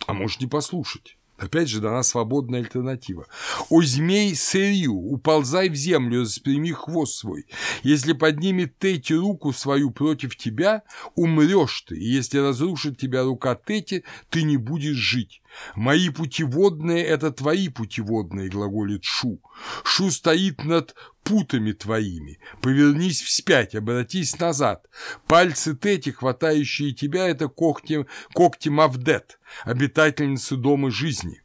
а 0.07 0.13
может 0.13 0.41
не 0.41 0.47
послушать. 0.47 1.17
Опять 1.37 1.67
же 1.67 1.81
дана 1.81 2.01
свободная 2.03 2.59
альтернатива. 2.59 3.27
«О 3.69 3.81
змей 3.81 4.33
сырью, 4.35 4.93
уползай 4.93 5.69
в 5.69 5.75
землю, 5.75 6.21
распрями 6.21 6.71
хвост 6.71 7.15
свой. 7.15 7.45
Если 7.83 8.13
поднимет 8.13 8.79
Тети 8.79 9.13
руку 9.13 9.51
свою 9.51 9.91
против 9.91 10.37
тебя, 10.37 10.83
умрешь 11.15 11.81
ты, 11.81 11.97
и 11.97 12.05
если 12.05 12.37
разрушит 12.37 12.97
тебя 12.97 13.23
рука 13.23 13.55
Тети, 13.55 14.05
ты 14.29 14.43
не 14.43 14.55
будешь 14.55 14.95
жить. 14.95 15.41
Мои 15.75 16.09
путеводные– 16.09 17.03
это 17.05 17.31
твои 17.31 17.69
путеводные, 17.69 18.49
глаголит 18.49 19.03
Шу. 19.03 19.41
Шу 19.83 20.11
стоит 20.11 20.63
над 20.63 20.95
путами 21.23 21.71
твоими. 21.71 22.39
Повернись 22.61 23.21
вспять, 23.21 23.75
обратись 23.75 24.39
назад. 24.39 24.85
Пальцы 25.27 25.75
Тети, 25.75 26.11
хватающие 26.11 26.93
тебя, 26.93 27.27
это 27.27 27.47
когти, 27.47 28.05
когти 28.33 28.69
Мавдет, 28.69 29.39
обитательницы 29.63 30.55
дома 30.55 30.91
жизни. 30.91 31.41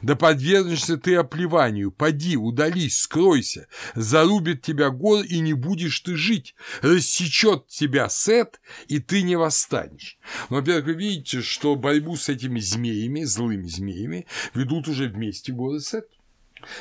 Да 0.00 0.16
подвергнешься 0.16 0.96
ты 0.96 1.14
оплеванию, 1.16 1.92
поди, 1.92 2.36
удались, 2.36 2.98
скройся, 2.98 3.68
зарубит 3.94 4.62
тебя 4.62 4.90
гор, 4.90 5.24
и 5.24 5.38
не 5.40 5.52
будешь 5.52 6.00
ты 6.00 6.16
жить, 6.16 6.54
рассечет 6.80 7.68
тебя 7.68 8.08
Сет, 8.08 8.60
и 8.88 8.98
ты 8.98 9.22
не 9.22 9.36
восстанешь. 9.36 10.18
Но, 10.50 10.56
во-первых, 10.56 10.86
вы 10.86 10.94
видите, 10.94 11.42
что 11.42 11.76
борьбу 11.76 12.16
с 12.16 12.28
этими 12.28 12.58
змеями, 12.58 13.24
злыми 13.24 13.66
змеями, 13.66 14.26
ведут 14.54 14.88
уже 14.88 15.08
вместе 15.08 15.52
горы 15.52 15.80
Сет. 15.80 16.08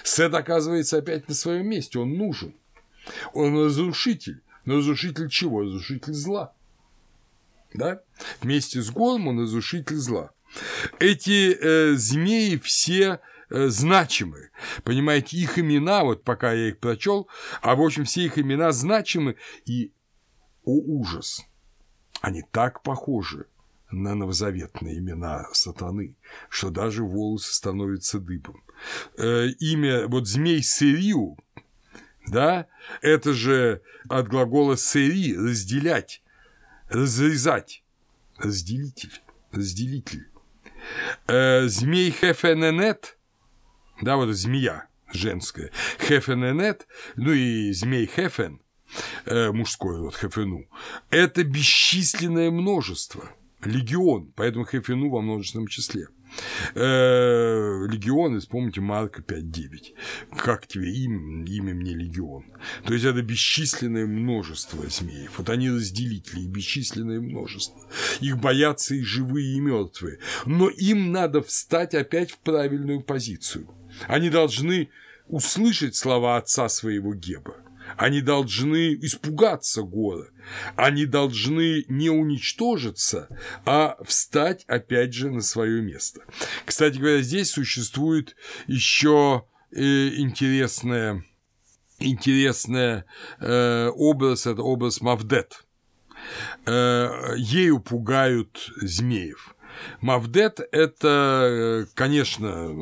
Сет 0.04 0.34
оказывается 0.34 0.98
опять 0.98 1.28
на 1.28 1.36
своем 1.36 1.68
месте, 1.68 2.00
он 2.00 2.14
нужен. 2.14 2.56
Он 3.34 3.58
разрушитель. 3.66 4.42
Но 4.66 4.78
разрушитель 4.78 5.30
чего? 5.30 5.62
Разрушитель 5.62 6.14
зла. 6.14 6.54
Да? 7.74 8.02
Вместе 8.42 8.82
с 8.82 8.92
Гором 8.92 9.28
он 9.28 9.42
разрушитель 9.42 9.96
зла. 9.96 10.32
Эти 11.00 11.53
э, 11.53 11.93
змеи 11.96 12.58
все 12.58 13.20
э, 13.50 13.67
значимы. 13.67 14.50
Понимаете, 14.84 15.38
их 15.38 15.58
имена, 15.60 16.03
вот 16.03 16.24
пока 16.24 16.53
я 16.53 16.70
их 16.70 16.79
прочел, 16.79 17.27
а 17.62 17.75
в 17.75 17.81
общем 17.81 18.05
все 18.05 18.25
их 18.25 18.38
имена 18.38 18.72
значимы, 18.72 19.36
и, 19.65 19.91
о 20.63 20.74
ужас, 20.74 21.46
они 22.22 22.43
так 22.51 22.84
похожи 22.84 23.48
на 23.91 24.15
новозаветные 24.15 25.00
имена 25.00 25.48
сатаны, 25.51 26.15
что 26.50 26.70
даже 26.70 27.03
волосы 27.03 27.53
становятся 27.53 28.20
дыбом. 28.20 28.63
Э, 29.17 29.48
имя, 29.60 30.08
вот 30.08 30.27
змей 30.27 30.63
Сырию, 30.63 31.38
да, 32.27 32.67
это 33.01 33.34
же 33.34 33.81
от 34.10 34.27
глагола 34.27 34.77
«сери»– 34.77 35.36
разделять, 35.38 36.22
разрезать, 36.89 37.84
разделитель, 38.38 39.22
разделитель. 39.51 40.31
Э, 41.28 41.68
змей 41.68 42.12
Хефененет, 42.12 43.18
да, 44.02 44.16
вот 44.16 44.30
змея 44.30 44.88
женская, 45.12 45.72
Хефененет, 46.00 46.88
ну 47.16 47.32
и 47.32 47.72
змей 47.72 48.08
Хефен, 48.08 48.62
э, 49.26 49.52
мужской 49.52 50.00
вот 50.02 50.16
Хефену, 50.16 50.68
это 51.10 51.44
бесчисленное 51.44 52.52
множество, 52.52 53.30
легион, 53.64 54.34
поэтому 54.36 54.66
Хефену 54.66 55.10
во 55.10 55.22
множественном 55.22 55.68
числе– 55.68 56.08
легион, 56.76 58.40
вспомните 58.40 58.82
Марка 58.82 59.22
5.9. 59.22 59.94
Как 60.38 60.68
тебе 60.68 60.92
имя, 60.92 61.46
имя 61.46 61.74
мне 61.74 61.94
легион? 61.94 62.46
То 62.86 62.94
есть 62.94 63.06
это 63.06 63.22
бесчисленное 63.22 64.06
множество 64.06 64.88
змеев. 64.88 65.38
Вот 65.38 65.50
они 65.50 65.70
разделители, 65.70 66.46
бесчисленное 66.46 67.20
множество. 67.20 67.82
Их 68.20 68.38
боятся 68.38 68.96
и 68.96 69.04
живые, 69.04 69.56
и 69.56 69.60
мертвые. 69.60 70.20
Но 70.46 70.70
им 70.70 71.12
надо 71.12 71.42
встать 71.42 71.94
опять 71.96 72.32
в 72.32 72.38
правильную 72.40 73.02
позицию. 73.02 73.68
Они 74.08 74.30
должны 74.30 74.90
услышать 75.28 75.96
слова 75.96 76.38
отца 76.38 76.70
своего 76.70 77.14
Геба. 77.14 77.56
Они 77.98 78.22
должны 78.22 78.94
испугаться 78.96 79.84
гора. 79.84 80.25
Они 80.75 81.06
должны 81.06 81.86
не 81.88 82.10
уничтожиться, 82.10 83.27
а 83.66 83.98
встать 84.04 84.64
опять 84.68 85.14
же 85.14 85.30
на 85.30 85.42
свое 85.42 85.82
место. 85.82 86.22
Кстати 86.66 86.98
говоря, 86.98 87.22
здесь 87.22 87.51
существует 87.51 88.36
еще 88.68 89.46
э, 89.72 90.10
интересная 90.16 91.24
интересный 92.01 93.04
э, 93.40 93.90
образ, 93.96 94.48
это 94.48 94.62
образ 94.64 95.01
Мавдет. 95.01 95.66
Э, 96.66 97.36
ею 97.38 97.80
пугают 97.80 98.72
змеев. 98.82 99.56
Мавдет– 100.01 100.59
это, 100.72 101.87
конечно, 101.94 102.75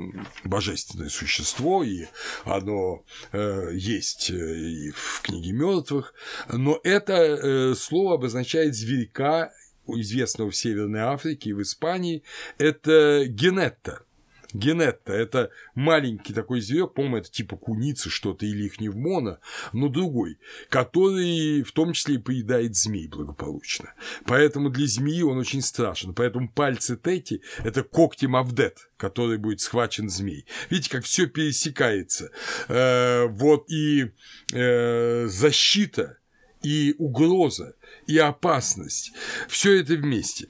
божественное 0.44 1.10
существо, 1.10 1.84
и 1.84 2.06
оно 2.46 3.04
э, 3.32 3.72
есть 3.74 4.30
э, 4.32 4.34
и 4.36 4.92
в 4.92 5.22
книге 5.24 5.52
мертвых, 5.52 6.14
но 6.48 6.80
это 6.84 7.14
э, 7.14 7.76
слово 7.76 8.16
обозначает 8.16 8.76
зверька, 8.76 9.52
известного 9.88 10.52
в 10.52 10.56
Северной 10.56 11.02
Африке 11.02 11.50
и 11.50 11.54
в 11.54 11.62
Испании, 11.62 12.24
это 12.58 13.26
генетта– 13.26 14.04
Генетта– 14.54 15.14
это 15.14 15.52
маленький 15.76 16.34
такой 16.34 16.62
зверек, 16.62 16.94
по-моему, 16.94 17.18
это 17.18 17.30
типа 17.30 17.56
куницы 17.56 18.10
что-то 18.10 18.46
или 18.46 18.66
их 18.66 18.80
не 18.80 18.90
в 18.90 18.98
моно, 18.98 19.40
но 19.74 19.90
другой, 19.90 20.40
который 20.70 21.62
в 21.62 21.72
том 21.72 21.94
числе 21.94 22.16
и 22.16 22.20
поедает 22.20 22.76
змей 22.76 23.08
благополучно. 23.08 23.94
Поэтому 24.26 24.70
для 24.70 24.88
змеи 24.88 25.22
он 25.22 25.38
очень 25.38 25.62
страшен. 25.62 26.14
Поэтому 26.14 26.50
пальцы 26.50 26.98
Тети– 26.98 27.42
это 27.64 27.84
когти 27.84 28.26
Мавдет, 28.26 28.90
который 28.98 29.38
будет 29.38 29.62
схвачен 29.62 30.10
змей. 30.10 30.46
Видите, 30.70 30.90
как 30.90 31.04
все 31.04 31.28
пересекается. 31.28 32.32
Э, 32.68 33.28
вот 33.28 33.70
и 33.70 34.12
э, 34.52 35.28
защита, 35.28 36.18
и 36.64 36.96
угроза, 36.98 37.76
и 38.08 38.18
опасность. 38.18 39.14
Все 39.48 39.80
это 39.80 39.94
вместе. 39.94 40.48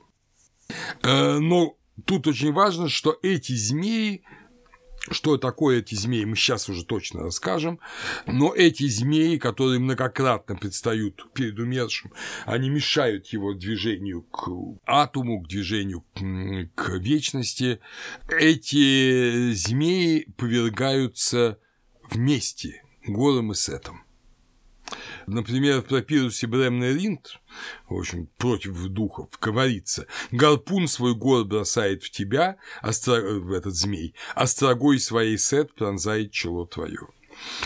Э, 1.04 1.38
но 1.40 1.79
тут 2.06 2.28
очень 2.28 2.54
важно, 2.54 2.90
что 2.90 3.18
эти 3.22 3.54
змеи 3.54 4.24
что 5.12 5.38
такое 5.38 5.80
эти 5.80 5.96
змеи, 5.96 6.26
мы 6.26 6.36
сейчас 6.36 6.70
уже 6.70 6.86
точно 6.86 7.22
расскажем, 7.22 7.80
но 8.28 8.54
эти 8.54 8.88
змеи, 8.88 9.38
которые 9.38 9.80
многократно 9.80 10.56
предстают 10.56 11.26
перед 11.34 11.58
умершим, 11.58 12.12
они 12.46 12.70
мешают 12.70 13.28
его 13.28 13.54
движению 13.54 14.24
к 14.24 14.50
атому, 14.86 15.42
к 15.42 15.48
движению 15.48 16.04
к 16.76 16.90
вечности. 16.98 17.80
Эти 18.28 19.54
змеи 19.54 20.28
повергаются 20.38 21.60
вместе 22.12 22.84
голым 23.06 23.52
и 23.52 23.56
сетом. 23.56 24.04
Например, 25.28 25.82
в 25.82 25.86
папирусе 25.86 26.48
Бремный 26.48 26.94
Ринд, 26.94 27.40
в 27.88 27.96
общем, 27.96 28.28
против 28.38 28.76
духов, 28.88 29.30
говорится, 29.40 30.08
гарпун 30.32 30.88
свой 30.88 31.16
гор 31.16 31.46
бросает 31.46 32.04
в 32.04 32.12
тебя, 32.12 32.58
остро... 32.82 33.22
в 33.22 33.52
этот 33.52 33.76
змей, 33.76 34.16
острогой 34.36 35.00
своей 35.00 35.38
сет 35.38 35.74
пронзает 35.76 36.32
чело 36.32 36.66
твое. 36.66 37.08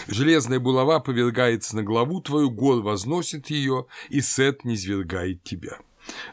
Железная 0.08 0.60
булава 0.60 1.00
повергается 1.00 1.76
на 1.76 1.84
главу 1.84 2.22
твою, 2.22 2.50
гор 2.52 2.82
возносит 2.82 3.50
ее, 3.50 3.88
и 4.10 4.22
сет 4.22 4.66
не 4.66 4.78
свергает 4.78 5.44
тебя. 5.44 5.80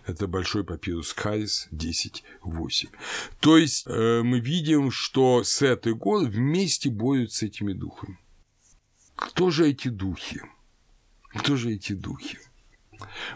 Это 0.06 0.26
большой 0.26 0.64
папирус 0.64 1.12
Харис 1.12 1.68
10.8. 1.72 2.88
То 3.38 3.56
есть 3.56 3.86
э, 3.86 4.22
мы 4.22 4.40
видим, 4.40 4.90
что 4.90 5.44
Сет 5.44 5.86
и 5.86 5.92
Гор 5.92 6.24
вместе 6.24 6.90
борются 6.90 7.38
с 7.38 7.42
этими 7.44 7.72
духами. 7.72 8.18
Кто 9.14 9.50
же 9.50 9.68
эти 9.68 9.88
духи? 9.88 10.42
Кто 11.34 11.56
же 11.56 11.72
эти 11.72 11.92
духи? 11.92 12.38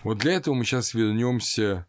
Вот 0.03 0.19
для 0.19 0.33
этого 0.33 0.55
мы 0.55 0.65
сейчас 0.65 0.95
вернемся 0.95 1.87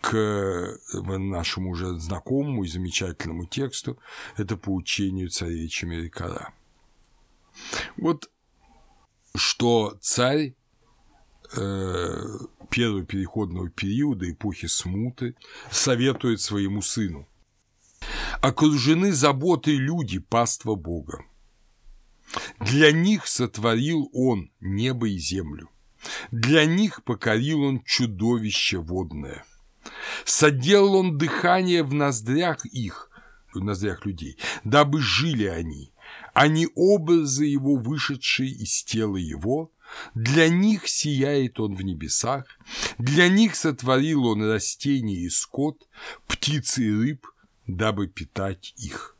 к 0.00 0.14
э, 0.14 0.76
нашему 1.00 1.70
уже 1.70 1.98
знакомому 1.98 2.64
и 2.64 2.68
замечательному 2.68 3.46
тексту, 3.46 3.98
это 4.36 4.56
по 4.56 4.70
учению 4.70 5.28
царевича 5.28 5.86
Мерикара. 5.86 6.52
Вот 7.96 8.30
что 9.34 9.98
царь 10.00 10.54
э, 11.56 12.22
первого 12.70 13.04
переходного 13.04 13.70
периода, 13.70 14.30
эпохи 14.30 14.66
смуты, 14.66 15.34
советует 15.70 16.40
своему 16.40 16.82
сыну. 16.82 17.28
Окружены 18.40 19.12
заботой 19.12 19.74
люди, 19.74 20.18
паства 20.20 20.74
Бога. 20.74 21.24
Для 22.60 22.92
них 22.92 23.26
сотворил 23.26 24.10
он 24.12 24.50
небо 24.60 25.08
и 25.08 25.18
землю. 25.18 25.70
Для 26.30 26.64
них 26.64 27.02
покорил 27.04 27.62
он 27.62 27.82
чудовище 27.84 28.78
водное. 28.78 29.44
Соделал 30.24 30.96
он 30.96 31.18
дыхание 31.18 31.82
в 31.82 31.94
ноздрях 31.94 32.64
их, 32.66 33.10
в 33.52 33.60
ноздрях 33.62 34.04
людей, 34.06 34.36
дабы 34.64 35.00
жили 35.00 35.46
они. 35.46 35.92
Они 36.34 36.68
образы 36.74 37.44
его, 37.46 37.76
вышедшие 37.76 38.50
из 38.50 38.82
тела 38.84 39.16
его, 39.16 39.72
для 40.14 40.48
них 40.48 40.86
сияет 40.86 41.58
он 41.60 41.74
в 41.74 41.82
небесах, 41.82 42.44
для 42.98 43.28
них 43.28 43.56
сотворил 43.56 44.26
он 44.26 44.42
растения 44.42 45.16
и 45.16 45.30
скот, 45.30 45.88
птицы 46.26 46.84
и 46.84 46.92
рыб, 46.92 47.26
дабы 47.66 48.06
питать 48.06 48.74
их. 48.76 49.17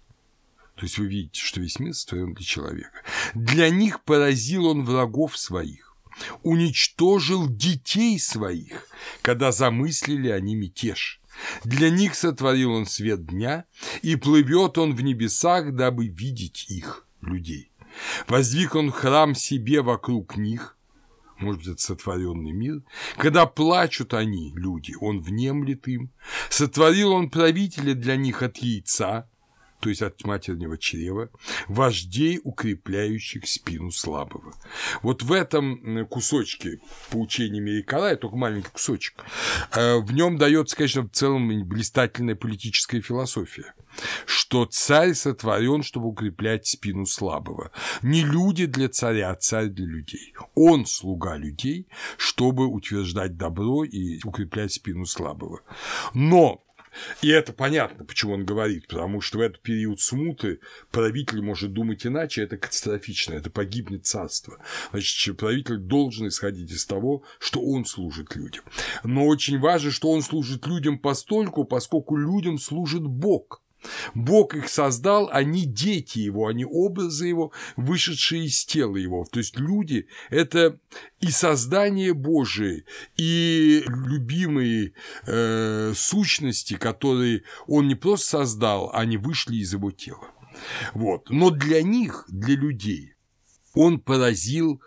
То 0.78 0.84
есть 0.84 0.96
вы 0.98 1.06
видите, 1.06 1.40
что 1.40 1.60
весь 1.60 1.80
мир 1.80 1.92
сотворен 1.92 2.34
для 2.34 2.44
человека. 2.44 3.02
Для 3.34 3.68
них 3.68 4.04
поразил 4.04 4.66
он 4.66 4.84
врагов 4.84 5.36
своих, 5.36 5.96
уничтожил 6.44 7.48
детей 7.48 8.16
своих, 8.20 8.86
когда 9.22 9.50
замыслили 9.50 10.28
они 10.28 10.54
мятеж. 10.54 11.20
Для 11.64 11.90
них 11.90 12.14
сотворил 12.14 12.72
он 12.72 12.86
свет 12.86 13.26
дня, 13.26 13.64
и 14.02 14.14
плывет 14.14 14.78
он 14.78 14.94
в 14.94 15.02
небесах, 15.02 15.74
дабы 15.74 16.06
видеть 16.06 16.66
их, 16.68 17.08
людей. 17.22 17.72
Воздвиг 18.28 18.76
он 18.76 18.92
храм 18.92 19.34
себе 19.34 19.82
вокруг 19.82 20.36
них, 20.36 20.76
может 21.38 21.60
быть, 21.60 21.68
это 21.72 21.82
сотворенный 21.82 22.52
мир, 22.52 22.82
когда 23.16 23.46
плачут 23.46 24.14
они, 24.14 24.52
люди, 24.54 24.94
он 25.00 25.20
внемлет 25.20 25.88
им. 25.88 26.12
Сотворил 26.50 27.12
он 27.12 27.30
правителя 27.30 27.94
для 27.94 28.14
них 28.14 28.42
от 28.42 28.58
яйца, 28.58 29.28
то 29.80 29.88
есть 29.88 30.02
от 30.02 30.24
матернего 30.24 30.76
чрева, 30.76 31.30
вождей, 31.68 32.40
укрепляющих 32.42 33.46
спину 33.46 33.90
слабого. 33.90 34.54
Вот 35.02 35.22
в 35.22 35.32
этом 35.32 36.06
кусочке 36.06 36.80
поучения 37.10 37.60
Мерикарая, 37.60 38.16
только 38.16 38.36
маленький 38.36 38.70
кусочек, 38.70 39.24
э, 39.72 39.98
в 39.98 40.12
нем 40.12 40.38
дается, 40.38 40.76
конечно, 40.76 41.02
в 41.02 41.10
целом 41.10 41.48
блистательная 41.64 42.34
политическая 42.34 43.00
философия, 43.00 43.74
что 44.26 44.64
царь 44.66 45.14
сотворен, 45.14 45.82
чтобы 45.82 46.08
укреплять 46.08 46.66
спину 46.66 47.06
слабого. 47.06 47.70
Не 48.02 48.22
люди 48.22 48.66
для 48.66 48.88
царя, 48.88 49.30
а 49.30 49.36
царь 49.36 49.68
для 49.68 49.86
людей. 49.86 50.34
Он 50.54 50.86
слуга 50.86 51.36
людей, 51.36 51.86
чтобы 52.16 52.66
утверждать 52.66 53.36
добро 53.36 53.84
и 53.84 54.20
укреплять 54.24 54.72
спину 54.72 55.04
слабого. 55.04 55.60
Но 56.14 56.62
и 57.22 57.28
это 57.28 57.52
понятно, 57.52 58.04
почему 58.04 58.34
он 58.34 58.44
говорит, 58.44 58.88
потому 58.88 59.20
что 59.20 59.38
в 59.38 59.40
этот 59.40 59.60
период 59.62 60.00
смуты 60.00 60.60
правитель 60.90 61.42
может 61.42 61.72
думать 61.72 62.06
иначе, 62.06 62.42
это 62.42 62.56
катастрофично, 62.56 63.34
это 63.34 63.50
погибнет 63.50 64.06
царство. 64.06 64.58
Значит, 64.90 65.36
правитель 65.36 65.78
должен 65.78 66.28
исходить 66.28 66.70
из 66.70 66.86
того, 66.86 67.22
что 67.38 67.60
он 67.60 67.84
служит 67.84 68.34
людям. 68.36 68.64
Но 69.04 69.26
очень 69.26 69.58
важно, 69.58 69.90
что 69.90 70.10
он 70.10 70.22
служит 70.22 70.66
людям 70.66 70.98
постольку, 70.98 71.64
поскольку 71.64 72.16
людям 72.16 72.58
служит 72.58 73.02
Бог. 73.02 73.62
Бог 74.14 74.54
их 74.54 74.68
создал, 74.68 75.28
они 75.32 75.64
дети 75.64 76.18
его, 76.18 76.46
они 76.46 76.64
образы 76.64 77.26
его, 77.26 77.52
вышедшие 77.76 78.46
из 78.46 78.64
тела 78.64 78.96
его. 78.96 79.24
То 79.30 79.38
есть 79.38 79.58
люди– 79.58 80.06
это 80.30 80.78
и 81.20 81.30
создание 81.30 82.14
Божие, 82.14 82.84
и 83.16 83.84
любимые 83.86 84.92
э, 85.26 85.92
сущности, 85.94 86.74
которые 86.74 87.42
он 87.66 87.88
не 87.88 87.94
просто 87.94 88.38
создал, 88.38 88.90
они 88.92 89.16
вышли 89.16 89.56
из 89.56 89.72
его 89.72 89.90
тела. 89.90 90.28
Вот. 90.94 91.30
Но 91.30 91.50
для 91.50 91.82
них, 91.82 92.24
для 92.28 92.56
людей, 92.56 93.14
он 93.74 94.00
поразил 94.00 94.80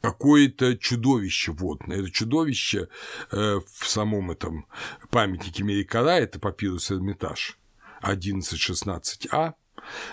какое-то 0.00 0.76
чудовище 0.76 1.52
водное. 1.52 1.98
Это 1.98 2.10
чудовище 2.10 2.88
э, 3.30 3.60
в 3.66 3.86
самом 3.86 4.30
этом 4.30 4.66
памятнике 5.10 5.62
Мерикара, 5.62 6.18
это 6.18 6.38
папирус 6.38 6.90
Эрмитаж– 6.90 7.58
1116А 8.02 9.54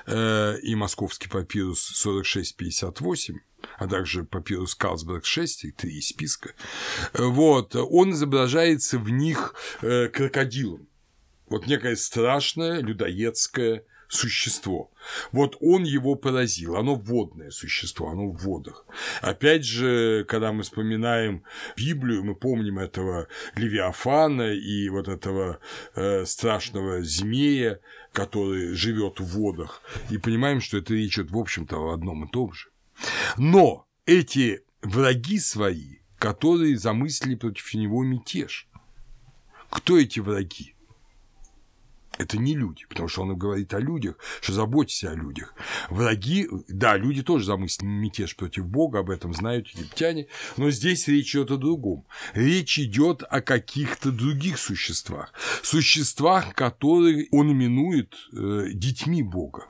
э, 0.05 0.59
и 0.61 0.75
московский 0.75 1.29
папирус 1.29 1.79
4658, 1.79 3.39
а 3.77 3.87
также 3.87 4.23
папирус 4.23 4.75
Карлсберг 4.75 5.25
6 5.25 5.65
и 5.65 5.71
три 5.71 6.01
списка, 6.01 6.53
вот, 7.13 7.75
он 7.75 8.11
изображается 8.11 8.97
в 8.97 9.09
них 9.09 9.55
э, 9.81 10.07
крокодилом. 10.07 10.87
Вот 11.49 11.67
некое 11.67 11.95
страшное 11.95 12.81
людоедское 12.81 13.83
существо. 14.07 14.91
Вот 15.31 15.57
он 15.59 15.83
его 15.83 16.15
поразил, 16.15 16.77
оно 16.77 16.95
водное 16.95 17.51
существо, 17.51 18.09
оно 18.09 18.29
в 18.29 18.37
водах. 18.37 18.85
Опять 19.21 19.65
же, 19.65 20.25
когда 20.27 20.51
мы 20.51 20.63
вспоминаем 20.63 21.43
Библию, 21.75 22.23
мы 22.23 22.35
помним 22.35 22.79
этого 22.79 23.27
Левиафана 23.55 24.53
и 24.53 24.89
вот 24.89 25.07
этого 25.07 25.59
э, 25.95 26.25
страшного 26.25 27.03
змея, 27.03 27.79
который 28.13 28.73
живет 28.73 29.19
в 29.19 29.25
водах, 29.25 29.81
и 30.09 30.17
понимаем, 30.17 30.61
что 30.61 30.77
это 30.77 30.93
речь 30.93 31.17
идет, 31.19 31.31
в 31.31 31.37
общем-то, 31.37 31.77
о 31.77 31.93
одном 31.93 32.25
и 32.25 32.31
том 32.31 32.53
же. 32.53 32.69
Но 33.37 33.87
эти 34.05 34.63
враги 34.81 35.39
свои, 35.39 35.97
которые 36.17 36.77
замыслили 36.77 37.35
против 37.35 37.73
него 37.73 38.03
мятеж, 38.03 38.67
кто 39.69 39.99
эти 39.99 40.19
враги? 40.19 40.76
Это 42.17 42.37
не 42.37 42.55
люди, 42.55 42.85
потому 42.87 43.07
что 43.07 43.21
он 43.21 43.37
говорит 43.37 43.73
о 43.73 43.79
людях, 43.79 44.17
что 44.41 44.53
заботьтесь 44.53 45.03
о 45.03 45.13
людях. 45.13 45.53
Враги, 45.89 46.47
да, 46.67 46.97
люди 46.97 47.23
тоже 47.23 47.45
замыслили 47.45 47.89
мятеж 47.89 48.35
против 48.35 48.65
Бога, 48.65 48.99
об 48.99 49.09
этом 49.09 49.33
знают 49.33 49.67
египтяне, 49.69 50.27
но 50.57 50.71
здесь 50.71 51.07
речь 51.07 51.35
идет 51.35 51.51
о 51.51 51.57
другом. 51.57 52.05
Речь 52.33 52.79
идет 52.79 53.23
о 53.29 53.41
каких-то 53.41 54.11
других 54.11 54.57
существах, 54.57 55.33
существах, 55.63 56.53
которые 56.55 57.27
он 57.31 57.51
именует 57.51 58.15
э, 58.33 58.69
детьми 58.73 59.23
Бога. 59.23 59.67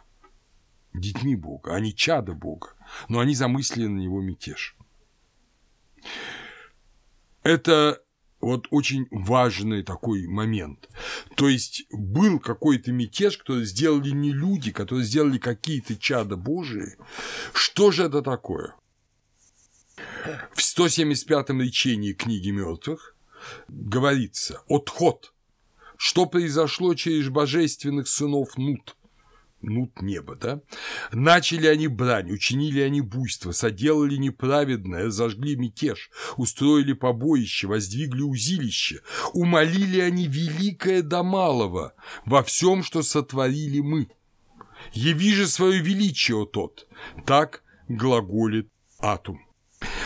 Детьми 0.94 1.36
Бога, 1.36 1.76
они 1.76 1.94
чада 1.96 2.34
Бога, 2.34 2.70
но 3.08 3.20
они 3.20 3.36
замыслили 3.36 3.88
на 3.88 4.00
него 4.00 4.22
мятеж. 4.22 4.76
Это 7.44 8.02
вот 8.48 8.68
очень 8.72 9.08
важный 9.12 9.84
такой 9.84 10.26
момент. 10.26 10.90
То 11.36 11.50
есть 11.50 11.86
был 11.92 12.40
какой-то 12.40 12.94
мятеж, 12.94 13.38
который 13.38 13.66
сделали 13.66 14.12
не 14.12 14.32
люди, 14.32 14.72
которые 14.72 15.06
сделали 15.06 15.38
какие-то 15.38 15.98
чада 15.98 16.38
Божии. 16.38 16.96
Что 17.54 17.92
же 17.92 18.06
это 18.06 18.22
такое? 18.22 18.76
В 20.54 20.60
175-м 20.60 21.62
речении 21.62 22.14
книги 22.14 22.50
мертвых 22.52 23.16
говорится 23.68 24.62
«Отход», 24.70 25.34
что 25.98 26.26
произошло 26.26 26.94
через 26.94 27.28
божественных 27.28 28.08
сынов 28.08 28.58
Нут, 28.58 28.96
нут 29.62 30.02
небо, 30.02 30.36
да? 30.36 30.62
Начали 31.12 31.68
они 31.68 31.88
брань, 31.88 32.32
учинили 32.32 32.82
они 32.82 33.02
буйство, 33.02 33.52
соделали 33.52 34.16
неправедное, 34.16 35.10
зажгли 35.10 35.56
мятеж, 35.56 36.10
устроили 36.38 36.94
побоище, 36.94 37.68
воздвигли 37.68 38.22
узилище, 38.22 39.02
умолили 39.34 40.00
они 40.00 40.28
великое 40.28 41.02
до 41.02 41.24
малого 41.24 41.94
во 42.26 42.44
всем, 42.44 42.84
что 42.84 43.02
сотворили 43.04 43.80
мы. 43.80 44.10
Яви 44.94 45.34
же 45.34 45.48
свое 45.48 45.82
величие, 45.82 46.38
о 46.38 46.46
тот, 46.46 46.88
так 47.26 47.64
глаголит 47.88 48.70
Атум. 49.00 49.48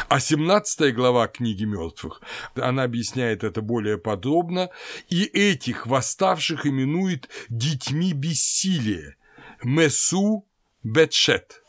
А 0.10 0.20
17 0.20 0.94
глава 0.94 1.28
книги 1.28 1.64
мертвых, 1.64 2.22
она 2.56 2.84
объясняет 2.84 3.44
это 3.46 3.62
более 3.62 3.98
подробно, 3.98 4.70
и 5.10 5.24
этих 5.24 5.88
восставших 5.88 6.66
именует 6.66 7.30
детьми 7.48 8.12
бессилия, 8.12 9.16
Месу 9.64 10.48
Бетшет. 10.84 11.62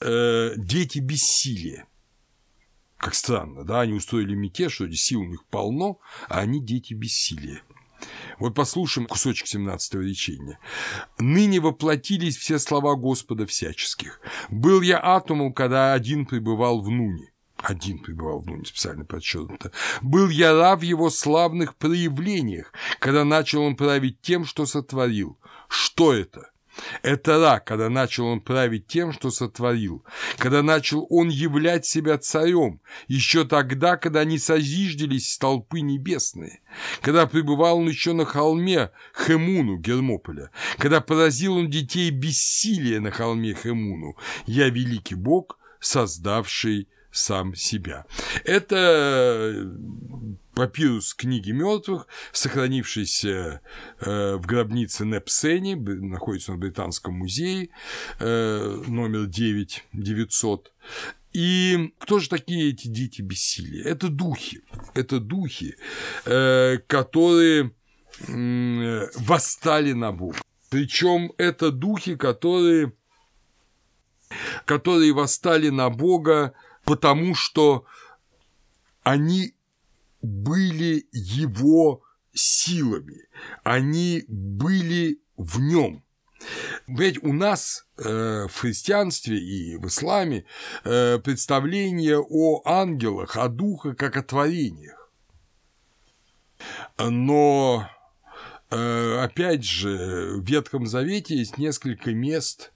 Э, 0.00 0.54
дети 0.56 0.98
бессилия. 1.00 1.86
Как 2.96 3.14
странно, 3.14 3.64
да, 3.64 3.80
они 3.80 3.94
устроили 3.94 4.34
мятеж, 4.34 4.74
что 4.74 4.90
сил 4.92 5.22
у 5.22 5.26
них 5.26 5.44
полно, 5.46 5.98
а 6.28 6.40
они 6.40 6.60
дети 6.60 6.94
бессилия. 6.94 7.62
Вот 8.38 8.54
послушаем 8.54 9.06
кусочек 9.06 9.46
17 9.46 9.94
речения. 9.94 10.58
«Ныне 11.18 11.60
воплотились 11.60 12.36
все 12.36 12.58
слова 12.58 12.94
Господа 12.94 13.46
всяческих. 13.46 14.20
Был 14.48 14.80
я 14.80 15.00
атомом, 15.02 15.52
когда 15.52 15.92
один 15.92 16.26
пребывал 16.26 16.80
в 16.80 16.88
Нуне». 16.88 17.32
Один 17.56 17.98
пребывал 17.98 18.40
в 18.40 18.46
Нуне, 18.46 18.64
специально 18.64 19.04
подчеркнуто. 19.04 19.72
«Был 20.00 20.28
я 20.30 20.54
рав 20.54 20.82
его 20.82 21.10
славных 21.10 21.76
проявлениях, 21.76 22.72
когда 23.00 23.24
начал 23.24 23.62
он 23.62 23.76
править 23.76 24.20
тем, 24.22 24.46
что 24.46 24.64
сотворил». 24.64 25.38
Что 25.70 26.12
это? 26.12 26.49
Это 27.02 27.40
рак, 27.40 27.66
когда 27.66 27.88
начал 27.88 28.26
он 28.26 28.40
править 28.40 28.86
тем, 28.86 29.12
что 29.12 29.30
сотворил, 29.30 30.04
когда 30.36 30.62
начал 30.62 31.06
он 31.10 31.28
являть 31.28 31.86
себя 31.86 32.18
царем, 32.18 32.80
еще 33.08 33.44
тогда, 33.44 33.96
когда 33.96 34.24
не 34.24 34.38
созиждились 34.38 35.32
столпы 35.32 35.80
небесные, 35.80 36.60
когда 37.00 37.26
пребывал 37.26 37.78
он 37.78 37.88
еще 37.88 38.12
на 38.12 38.24
холме 38.24 38.90
Хемуну 39.14 39.78
Гермополя, 39.78 40.50
когда 40.78 41.00
поразил 41.00 41.56
он 41.56 41.70
детей 41.70 42.10
бессилия 42.10 43.00
на 43.00 43.10
холме 43.10 43.54
Хемуну, 43.54 44.16
я 44.46 44.68
великий 44.68 45.14
Бог, 45.14 45.58
создавший 45.80 46.88
сам 47.10 47.54
себя. 47.54 48.06
Это 48.44 49.68
папирус 50.60 51.14
книги 51.14 51.52
мертвых, 51.52 52.06
сохранившийся 52.32 53.62
э, 53.98 54.36
в 54.36 54.46
гробнице 54.46 55.06
Непсени, 55.06 55.72
находится 55.72 56.52
в 56.52 56.58
Британском 56.58 57.14
музее, 57.14 57.70
э, 58.18 58.82
номер 58.86 59.24
9900. 59.24 60.70
И 61.32 61.94
кто 61.98 62.18
же 62.18 62.28
такие 62.28 62.72
эти 62.72 62.88
дети 62.88 63.22
бессилия? 63.22 63.84
Это 63.84 64.10
духи. 64.10 64.60
Это 64.92 65.18
духи, 65.18 65.76
э, 66.26 66.76
которые 66.86 67.72
восстали 68.18 69.92
на 69.92 70.12
Бога. 70.12 70.36
Причем 70.68 71.32
это 71.38 71.70
духи, 71.70 72.16
которые 72.16 72.92
которые 74.66 75.14
восстали 75.14 75.70
на 75.70 75.88
Бога, 75.88 76.52
потому 76.84 77.34
что 77.34 77.86
они 79.02 79.54
были 80.22 81.06
его 81.12 82.02
силами, 82.32 83.28
они 83.64 84.24
были 84.28 85.20
в 85.36 85.60
нем. 85.60 86.04
Ведь 86.86 87.22
у 87.22 87.32
нас 87.32 87.86
э, 87.98 88.46
в 88.48 88.54
христианстве 88.54 89.38
и 89.38 89.76
в 89.76 89.86
исламе 89.86 90.46
э, 90.84 91.18
представление 91.18 92.18
о 92.18 92.62
ангелах, 92.64 93.36
о 93.36 93.48
духах 93.48 93.96
как 93.96 94.16
о 94.16 94.22
творениях. 94.22 95.10
Но, 96.98 97.88
э, 98.70 99.18
опять 99.22 99.64
же, 99.64 100.36
в 100.36 100.44
Ветхом 100.44 100.86
Завете 100.86 101.36
есть 101.36 101.58
несколько 101.58 102.12
мест, 102.12 102.72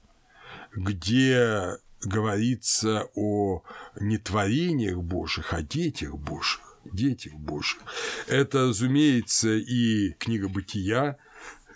где 0.75 1.77
говорится 2.03 3.07
о 3.15 3.63
не 3.99 4.17
творениях 4.17 4.97
Божьих, 4.97 5.53
а 5.53 5.63
детях 5.63 6.15
Божьих 6.15 6.64
детях 6.93 7.33
Божьих. 7.33 7.81
Это, 8.27 8.69
разумеется, 8.69 9.53
и 9.55 10.11
книга 10.13 10.49
Бытия, 10.49 11.17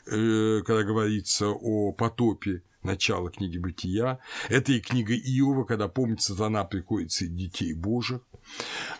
э, 0.05 0.61
когда 0.65 0.83
говорится 0.83 1.47
о 1.49 1.91
потопе, 1.91 2.63
начало 2.83 3.29
книги 3.29 3.57
Бытия. 3.57 4.19
Это 4.47 4.71
и 4.71 4.79
книга 4.79 5.13
Иова, 5.13 5.63
когда, 5.65 5.87
помните, 5.87 6.23
сатана 6.23 6.63
приходит 6.63 7.11
среди 7.11 7.45
детей 7.45 7.73
Божьих. 7.73 8.21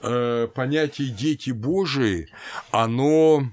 Э, 0.01 0.47
понятие 0.53 1.09
«дети 1.09 1.51
Божии», 1.51 2.29
оно 2.71 3.49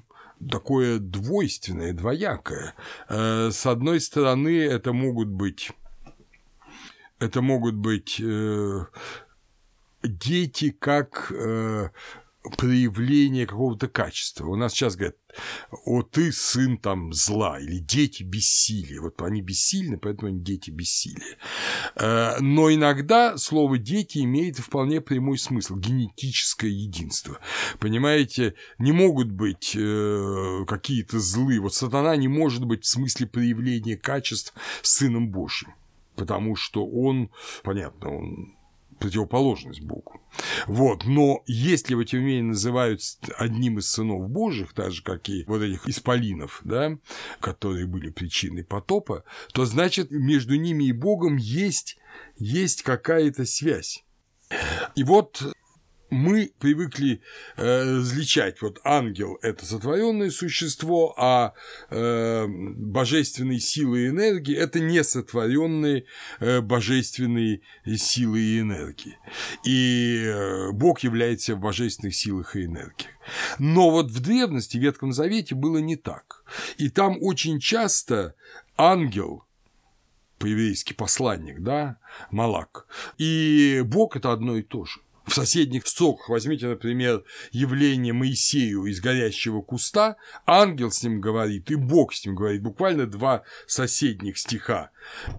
такое 0.50 0.98
двойственное, 0.98 1.92
двоякое. 1.92 2.74
Э, 3.08 3.50
с 3.50 3.66
одной 3.66 4.00
стороны, 4.00 4.58
это 4.64 4.92
могут 4.92 5.28
быть 5.28 5.70
это 7.18 7.40
могут 7.40 7.74
быть 7.76 8.20
дети 10.02 10.70
как 10.70 11.32
проявление 12.56 13.46
какого-то 13.46 13.88
качества. 13.88 14.46
У 14.46 14.56
нас 14.56 14.72
сейчас 14.72 14.96
говорят, 14.96 15.16
о, 15.84 16.02
ты 16.02 16.32
сын 16.32 16.78
там 16.78 17.12
зла, 17.12 17.60
или 17.60 17.78
дети 17.78 18.22
бессилия. 18.22 19.00
Вот 19.00 19.20
они 19.22 19.42
бессильны, 19.42 19.98
поэтому 19.98 20.28
они 20.28 20.40
дети 20.40 20.70
бессилия. 20.70 21.36
Э, 21.96 22.38
но 22.40 22.72
иногда 22.72 23.36
слово 23.36 23.78
«дети» 23.78 24.18
имеет 24.18 24.58
вполне 24.58 25.00
прямой 25.00 25.38
смысл– 25.38 25.76
генетическое 25.76 26.70
единство. 26.70 27.38
Понимаете, 27.78 28.54
не 28.78 28.92
могут 28.92 29.30
быть 29.30 29.76
э, 29.76 30.64
какие-то 30.66 31.18
злые. 31.18 31.60
Вот 31.60 31.74
сатана 31.74 32.16
не 32.16 32.28
может 32.28 32.64
быть 32.64 32.84
в 32.84 32.88
смысле 32.88 33.26
проявления 33.26 33.96
качеств 33.96 34.54
сыном 34.82 35.30
Божьим 35.30 35.74
потому 36.16 36.56
что 36.56 36.86
он, 36.86 37.30
понятно, 37.62 38.16
он 38.16 38.55
противоположность 38.98 39.80
Богу. 39.80 40.20
Вот. 40.66 41.04
Но 41.04 41.42
если 41.46 42.02
тем 42.04 42.20
не 42.20 42.26
менее, 42.26 42.42
называют 42.44 43.00
одним 43.38 43.78
из 43.78 43.90
сынов 43.90 44.28
Божьих, 44.28 44.72
так 44.72 44.92
же, 44.92 45.02
как 45.02 45.28
и 45.28 45.44
вот 45.46 45.62
этих 45.62 45.88
исполинов, 45.88 46.60
да, 46.64 46.98
которые 47.40 47.86
были 47.86 48.10
причиной 48.10 48.64
потопа, 48.64 49.24
то 49.52 49.64
значит, 49.64 50.10
между 50.10 50.56
ними 50.56 50.84
и 50.84 50.92
Богом 50.92 51.36
есть, 51.36 51.98
есть 52.38 52.82
какая-то 52.82 53.44
связь. 53.44 54.04
И 54.94 55.04
вот 55.04 55.42
мы 56.10 56.52
привыкли 56.58 57.20
э, 57.56 57.96
различать, 57.98 58.62
вот 58.62 58.80
ангел– 58.84 59.38
это 59.42 59.66
сотворенное 59.66 60.30
существо, 60.30 61.14
а 61.16 61.52
э, 61.90 62.46
божественные 62.46 63.58
силы 63.58 64.04
и 64.04 64.08
энергии– 64.08 64.56
это 64.56 64.78
несотворенные 64.80 66.04
э, 66.40 66.60
божественные 66.60 67.60
силы 67.96 68.40
и 68.40 68.60
энергии. 68.60 69.18
И 69.64 70.22
э, 70.24 70.70
Бог 70.72 71.00
является 71.00 71.56
в 71.56 71.60
божественных 71.60 72.14
силах 72.14 72.54
и 72.54 72.66
энергиях. 72.66 73.10
Но 73.58 73.90
вот 73.90 74.10
в 74.10 74.20
древности, 74.20 74.76
в 74.76 74.80
Ветхом 74.80 75.12
Завете 75.12 75.54
было 75.54 75.78
не 75.78 75.96
так. 75.96 76.44
И 76.78 76.88
там 76.88 77.18
очень 77.20 77.58
часто 77.58 78.34
ангел 78.76 79.44
по-еврейски 80.38 80.92
посланник, 80.92 81.60
да, 81.62 81.98
Малак, 82.30 82.86
и 83.16 83.82
Бог– 83.84 84.16
это 84.18 84.32
одно 84.32 84.56
и 84.56 84.62
то 84.62 84.84
же 84.84 85.00
в 85.26 85.34
соседних 85.34 85.86
соках. 85.86 86.28
Возьмите, 86.28 86.68
например, 86.68 87.24
явление 87.50 88.12
Моисею 88.12 88.86
из 88.86 89.00
горящего 89.00 89.60
куста, 89.60 90.16
ангел 90.46 90.90
с 90.90 91.02
ним 91.02 91.20
говорит, 91.20 91.70
и 91.70 91.74
Бог 91.74 92.14
с 92.14 92.24
ним 92.24 92.36
говорит. 92.36 92.62
Буквально 92.62 93.06
два 93.06 93.42
соседних 93.66 94.38
стиха 94.38 94.90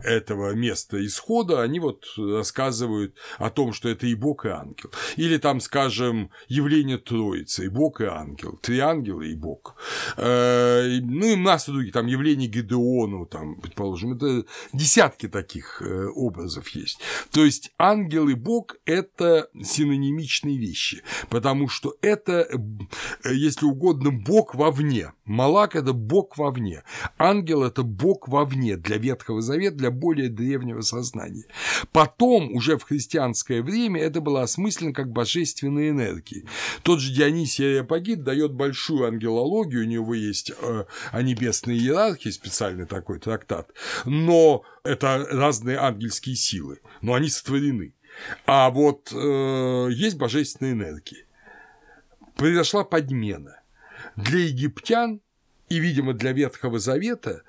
этого 0.04 0.54
места 0.54 1.04
исхода, 1.06 1.62
они 1.62 1.80
вот 1.80 2.06
рассказывают 2.17 3.15
о 3.38 3.50
том, 3.50 3.73
что 3.73 3.89
это 3.89 4.08
и 4.08 4.15
Бог, 4.15 4.45
и 4.45 4.50
ангел. 4.50 4.91
Или 5.15 5.38
там, 5.38 5.60
скажем, 5.60 6.32
явление 6.47 6.97
Троицы, 6.97 7.65
и 7.65 7.69
Бог, 7.69 8.02
и 8.02 8.06
ангел, 8.06 8.58
три 8.62 8.80
ангела 8.80 9.21
и 9.21 9.36
Бог. 9.36 9.76
Э, 10.17 11.00
ну 11.02 11.26
и 11.26 11.36
масса 11.36 11.71
других, 11.71 11.93
там 11.93 12.08
явление 12.08 12.47
Гедеону, 12.47 13.26
там, 13.26 13.60
предположим, 13.60 14.13
это 14.13 14.45
десятки 14.73 15.28
таких 15.28 15.82
э, 15.82 16.08
образов 16.08 16.69
есть. 16.69 17.00
То 17.32 17.43
есть 17.43 17.71
ангел 17.78 18.30
и 18.30 18.34
Бог– 18.34 18.78
это 18.86 19.50
синонимичные 19.77 20.57
вещи, 20.57 21.03
потому 21.29 21.69
что 21.69 21.95
это, 22.01 22.47
э, 23.23 23.33
если 23.33 23.65
угодно, 23.65 24.11
Бог 24.11 24.55
вовне. 24.55 25.13
Малак– 25.25 25.75
это 25.75 25.93
Бог 25.93 26.37
вовне. 26.37 26.83
Ангел– 27.17 27.63
это 27.63 27.83
Бог 27.83 28.27
вовне 28.27 28.77
для 28.77 28.97
Ветхого 28.97 29.41
Завета, 29.41 29.77
для 29.77 29.91
более 29.91 30.29
древнего 30.29 30.81
сознания. 30.81 31.45
Потом, 31.91 32.51
уже 32.53 32.77
в 32.77 32.83
христианское 32.83 33.61
время, 33.61 34.01
это 34.01 34.21
было 34.21 34.41
осмысленно 34.43 34.93
как 34.93 35.11
божественные 35.11 35.89
энергии. 35.89 36.45
Тот 36.81 36.99
же 36.99 37.13
Дионисий 37.13 37.65
Ариапагит 37.65 38.23
дает 38.23 38.53
большую 38.53 39.07
ангелологию, 39.07 39.83
у 39.83 39.87
него 39.87 40.13
есть 40.13 40.51
э, 40.59 40.85
о 41.11 41.21
небесной 41.21 41.77
иерархии 41.77 42.29
специальный 42.29 42.85
такой 42.85 43.19
трактат, 43.19 43.69
но 44.05 44.63
это 44.83 45.27
разные 45.29 45.77
ангельские 45.77 46.35
силы, 46.35 46.79
но 47.01 47.13
они 47.13 47.29
сотворены. 47.29 47.93
А 48.45 48.69
вот 48.69 49.12
э, 49.13 49.89
есть 49.91 50.17
божественные 50.17 50.73
энергии. 50.73 51.25
Произошла 52.36 52.84
подмена. 52.84 53.62
Для 54.15 54.39
египтян 54.39 55.21
и, 55.69 55.80
видимо, 55.80 56.13
для 56.13 56.32
Ветхого 56.34 56.80
Завета 56.80 57.43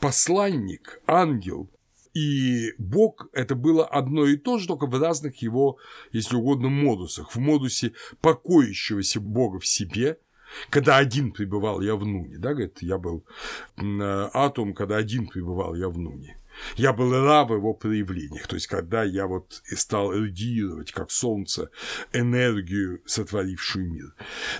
посланник, 0.00 1.00
ангел 1.06 1.68
и 2.14 2.72
Бог– 2.78 3.28
это 3.32 3.56
было 3.56 3.84
одно 3.84 4.24
и 4.26 4.36
то 4.36 4.58
же, 4.58 4.68
только 4.68 4.86
в 4.86 5.00
разных 5.00 5.42
его, 5.42 5.78
если 6.12 6.36
угодно, 6.36 6.68
модусах. 6.68 7.34
В 7.34 7.38
модусе 7.38 7.92
покоящегося 8.20 9.20
Бога 9.20 9.58
в 9.58 9.66
себе, 9.66 10.18
когда 10.70 10.96
один 10.96 11.32
пребывал 11.32 11.80
я 11.80 11.96
в 11.96 12.06
Нуне, 12.06 12.38
да, 12.38 12.50
говорит, 12.50 12.78
я 12.82 12.98
был 12.98 13.24
э, 13.76 14.30
атом, 14.32 14.74
когда 14.74 14.96
один 14.96 15.26
пребывал 15.26 15.74
я 15.74 15.88
в 15.88 15.98
Нуне. 15.98 16.36
Я 16.76 16.92
был 16.92 17.12
раб 17.12 17.50
в 17.50 17.54
его 17.54 17.74
проявлениях, 17.74 18.46
то 18.46 18.54
есть 18.54 18.66
когда 18.66 19.02
я 19.04 19.26
вот 19.26 19.62
стал 19.76 20.12
радиировать, 20.12 20.92
как 20.92 21.10
солнце, 21.10 21.70
энергию, 22.12 23.02
сотворившую 23.06 23.90
мир. 23.90 24.14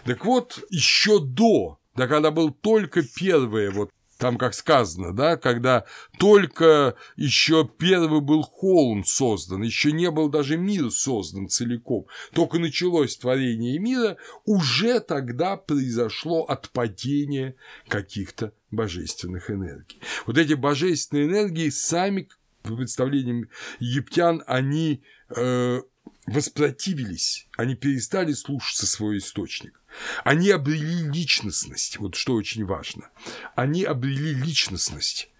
Так 0.04 0.24
вот, 0.24 0.64
еще 0.70 1.20
до, 1.20 1.78
да 1.96 2.06
когда 2.06 2.30
был 2.30 2.50
только 2.50 3.02
первое 3.02 3.70
вот 3.70 3.90
там 4.18 4.36
как 4.38 4.54
сказано, 4.54 5.12
да, 5.12 5.36
когда 5.36 5.84
только 6.18 6.94
еще 7.16 7.68
первый 7.78 8.20
был 8.20 8.42
холм 8.42 9.04
создан, 9.04 9.62
еще 9.62 9.92
не 9.92 10.10
был 10.10 10.28
даже 10.28 10.56
мир 10.56 10.90
создан 10.90 11.48
целиком, 11.48 12.06
только 12.32 12.58
началось 12.58 13.16
творение 13.16 13.78
мира, 13.78 14.16
уже 14.44 15.00
тогда 15.00 15.56
произошло 15.56 16.44
отпадение 16.44 17.56
каких-то 17.88 18.52
божественных 18.70 19.50
энергий. 19.50 20.00
Вот 20.26 20.38
эти 20.38 20.54
божественные 20.54 21.26
энергии 21.26 21.70
сами, 21.70 22.28
по 22.62 22.76
представлениям 22.76 23.48
египтян, 23.78 24.42
они 24.46 25.02
э, 25.36 25.82
воспротивились, 26.26 27.48
они 27.56 27.74
перестали 27.74 28.32
слушаться 28.32 28.86
свой 28.86 29.18
источник. 29.18 29.80
Они 30.24 30.50
обрели 30.50 31.08
личностность, 31.10 31.98
вот 31.98 32.14
что 32.14 32.34
очень 32.34 32.64
важно. 32.64 33.10
Они 33.54 33.84
обрели 33.84 34.34
личностность, 34.34 35.30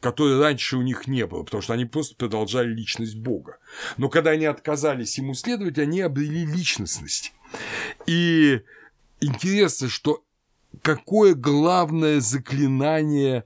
которой 0.00 0.38
раньше 0.38 0.76
у 0.76 0.82
них 0.82 1.06
не 1.06 1.26
было, 1.26 1.42
потому 1.42 1.62
что 1.62 1.72
они 1.72 1.84
просто 1.84 2.14
продолжали 2.16 2.72
личность 2.72 3.16
Бога. 3.16 3.58
Но 3.96 4.08
когда 4.08 4.30
они 4.30 4.44
отказались 4.44 5.18
ему 5.18 5.34
следовать, 5.34 5.78
они 5.78 6.00
обрели 6.00 6.44
личностность. 6.44 7.32
И 8.06 8.62
интересно, 9.20 9.88
что 9.88 10.24
какое 10.82 11.34
главное 11.34 12.20
заклинание 12.20 13.44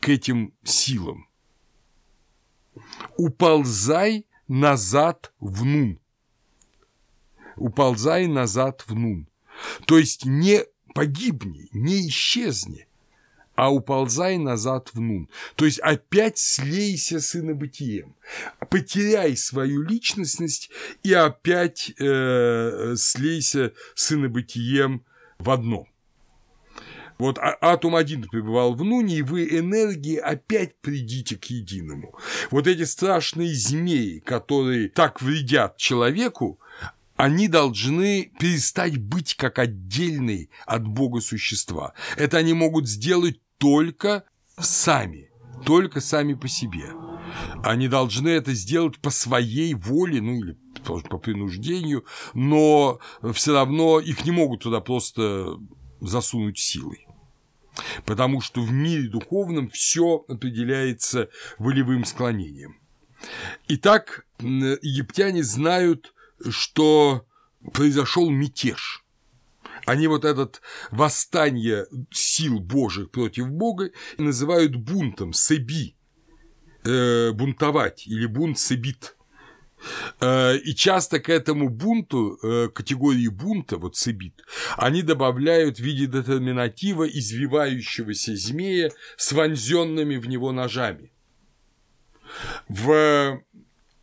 к 0.00 0.08
этим 0.08 0.54
силам? 0.64 1.28
Уползай 3.16 4.26
назад 4.48 5.32
в 5.38 5.64
нун. 5.64 6.00
Уползай 7.56 8.26
назад 8.26 8.84
в 8.86 8.94
нун. 8.94 9.28
То 9.86 9.98
есть 9.98 10.24
не 10.24 10.64
погибни, 10.94 11.68
не 11.72 12.08
исчезни, 12.08 12.86
а 13.54 13.72
уползай 13.72 14.38
назад 14.38 14.90
в 14.92 15.00
нун. 15.00 15.28
То 15.56 15.64
есть 15.64 15.78
опять 15.80 16.38
слейся 16.38 17.20
с 17.20 17.36
инобытием, 17.36 18.14
потеряй 18.70 19.36
свою 19.36 19.82
личностность 19.82 20.70
и 21.02 21.12
опять 21.12 21.92
э, 21.98 22.94
слейся 22.96 23.72
с 23.94 24.12
инобытием 24.12 25.04
в 25.38 25.50
одно. 25.50 25.86
Вот 27.18 27.38
а, 27.38 27.56
атом 27.60 27.94
один 27.94 28.24
пребывал 28.24 28.74
в 28.74 28.82
нуне, 28.82 29.18
и 29.18 29.22
вы 29.22 29.46
энергии 29.48 30.16
опять 30.16 30.76
придите 30.80 31.36
к 31.36 31.44
единому. 31.44 32.18
Вот 32.50 32.66
эти 32.66 32.82
страшные 32.82 33.54
змеи, 33.54 34.18
которые 34.18 34.88
так 34.88 35.22
вредят 35.22 35.76
человеку, 35.76 36.58
они 37.16 37.48
должны 37.48 38.32
перестать 38.38 38.98
быть 38.98 39.34
как 39.34 39.58
отдельные 39.58 40.48
от 40.66 40.86
Бога 40.86 41.20
существа. 41.20 41.94
Это 42.16 42.38
они 42.38 42.54
могут 42.54 42.88
сделать 42.88 43.40
только 43.58 44.24
сами, 44.58 45.30
только 45.64 46.00
сами 46.00 46.34
по 46.34 46.48
себе. 46.48 46.90
Они 47.62 47.88
должны 47.88 48.28
это 48.28 48.52
сделать 48.52 48.98
по 49.00 49.10
своей 49.10 49.74
воле, 49.74 50.20
ну 50.20 50.38
или 50.38 50.56
по 50.84 51.18
принуждению, 51.18 52.04
но 52.34 53.00
все 53.32 53.54
равно 53.54 54.00
их 54.00 54.24
не 54.24 54.32
могут 54.32 54.62
туда 54.62 54.80
просто 54.80 55.58
засунуть 56.00 56.58
силой. 56.58 57.06
Потому 58.04 58.40
что 58.40 58.60
в 58.60 58.70
мире 58.70 59.08
духовном 59.08 59.68
все 59.68 60.24
определяется 60.28 61.28
волевым 61.58 62.04
склонением. 62.04 62.76
Итак, 63.68 64.26
египтяне 64.38 65.42
знают 65.42 66.14
что 66.50 67.26
произошел 67.72 68.30
мятеж. 68.30 69.04
Они 69.86 70.06
вот 70.06 70.24
этот 70.24 70.62
восстание 70.90 71.86
сил 72.10 72.58
Божьих 72.58 73.10
против 73.10 73.50
Бога 73.50 73.90
называют 74.16 74.76
бунтом, 74.76 75.32
себи, 75.32 75.96
э, 76.84 77.32
бунтовать 77.32 78.06
или 78.06 78.26
бунт 78.26 78.58
себит. 78.58 79.16
Э, 80.20 80.56
и 80.56 80.74
часто 80.74 81.20
к 81.20 81.28
этому 81.28 81.68
бунту, 81.68 82.38
э, 82.42 82.68
категории 82.68 83.28
бунта, 83.28 83.76
вот 83.76 83.96
себит, 83.96 84.42
они 84.76 85.02
добавляют 85.02 85.78
в 85.78 85.82
виде 85.82 86.06
детерминатива 86.06 87.04
извивающегося 87.04 88.34
змея 88.36 88.90
с 89.16 89.32
вонзенными 89.32 90.16
в 90.16 90.26
него 90.26 90.52
ножами. 90.52 91.12
В 92.68 93.42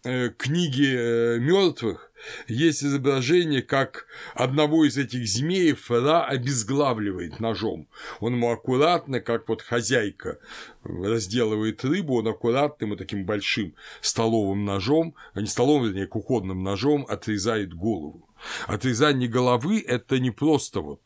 э, 0.03 0.29
книге 0.29 0.95
э, 0.95 1.39
мертвых 1.39 2.11
есть 2.47 2.83
изображение, 2.83 3.61
как 3.61 4.05
одного 4.33 4.85
из 4.85 4.97
этих 4.97 5.27
змеев 5.27 5.89
Ра 5.89 6.25
обезглавливает 6.25 7.39
ножом. 7.39 7.87
Он 8.19 8.33
ему 8.33 8.51
аккуратно, 8.51 9.19
как 9.19 9.49
вот 9.49 9.61
хозяйка 9.61 10.39
разделывает 10.83 11.83
рыбу, 11.83 12.19
он 12.19 12.27
аккуратно 12.27 12.85
ему 12.85 12.95
таким 12.95 13.25
большим 13.25 13.73
столовым 14.01 14.65
ножом, 14.65 15.15
а 15.33 15.41
не 15.41 15.47
столовым, 15.47 15.87
вернее, 15.87 16.07
кухонным 16.07 16.63
ножом 16.63 17.05
отрезает 17.07 17.73
голову. 17.73 18.27
Отрезание 18.67 19.29
головы– 19.29 19.83
это 19.87 20.19
не 20.19 20.31
просто 20.31 20.81
вот 20.81 21.01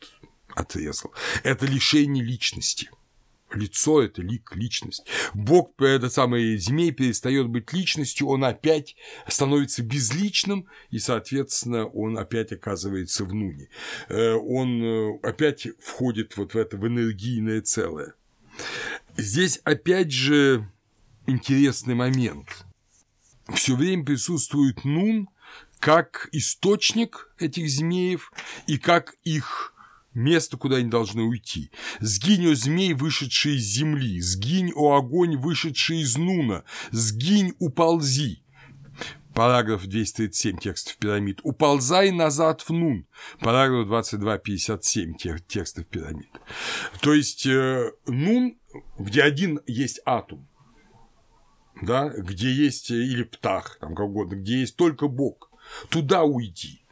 отрезал, 0.54 1.14
это 1.44 1.66
лишение 1.66 2.24
личности– 2.24 2.90
лицо– 3.56 4.02
это 4.04 4.22
лик, 4.22 4.56
личность. 4.56 5.06
Бог, 5.34 5.80
этот 5.80 6.14
самый 6.14 6.58
змей, 6.58 6.92
перестает 6.92 7.48
быть 7.48 7.72
личностью, 7.74 8.28
он 8.28 8.44
опять 8.44 8.96
становится 9.28 9.84
безличным, 9.84 10.68
и, 10.90 11.00
соответственно, 11.00 11.86
он 11.86 12.18
опять 12.18 12.52
оказывается 12.52 13.26
в 13.26 13.34
нуне. 13.34 13.70
Э, 14.10 14.34
он 14.34 14.84
э, 14.84 15.20
опять 15.24 15.68
входит 15.80 16.38
вот 16.38 16.54
в 16.54 16.58
это, 16.58 16.78
в 16.78 16.88
энергийное 16.88 17.62
целое. 17.62 18.14
Здесь 19.18 19.60
опять 19.64 20.12
же 20.12 20.70
интересный 21.28 21.96
момент. 21.96 22.66
Все 23.54 23.76
время 23.76 24.04
присутствует 24.04 24.84
нун 24.86 25.30
как 25.80 26.30
источник 26.32 27.30
этих 27.38 27.70
змеев 27.70 28.32
и 28.66 28.78
как 28.78 29.16
их 29.24 29.75
место, 30.16 30.58
куда 30.58 30.78
они 30.78 30.90
должны 30.90 31.24
уйти. 31.24 31.72
Сгинь, 32.00 32.52
о 32.52 32.56
змей, 32.56 32.94
вышедший 32.94 33.56
из 33.58 33.64
земли, 33.64 34.20
сгинь, 34.22 34.72
о 34.74 34.96
огонь, 34.96 35.38
вышедший 35.38 36.02
из 36.02 36.18
нуна, 36.18 36.64
сгинь, 36.92 37.54
уползи. 37.60 38.42
Параграф 39.36 39.86
237 39.86 40.58
текстов 40.60 40.96
пирамид. 40.96 41.42
Уползай 41.44 42.12
назад 42.12 42.62
в 42.62 42.70
нун. 42.70 43.06
Параграф 43.42 43.86
2257 43.88 45.16
текстов 45.46 45.86
пирамид. 45.88 46.30
То 47.02 47.14
есть 47.14 47.46
э, 47.46 47.92
нун, 48.08 48.58
где 48.98 49.24
один 49.24 49.60
есть 49.68 50.00
атом, 50.06 50.48
да, 51.82 52.08
где 52.08 52.50
есть 52.50 52.92
э, 52.92 52.96
или 52.96 53.24
птах, 53.24 53.78
там 53.82 53.94
как 53.94 54.06
угодно, 54.06 54.36
где 54.36 54.62
есть 54.62 54.78
только 54.78 55.10
Бог, 55.10 55.52
туда 55.90 56.24
уйди. 56.24 56.85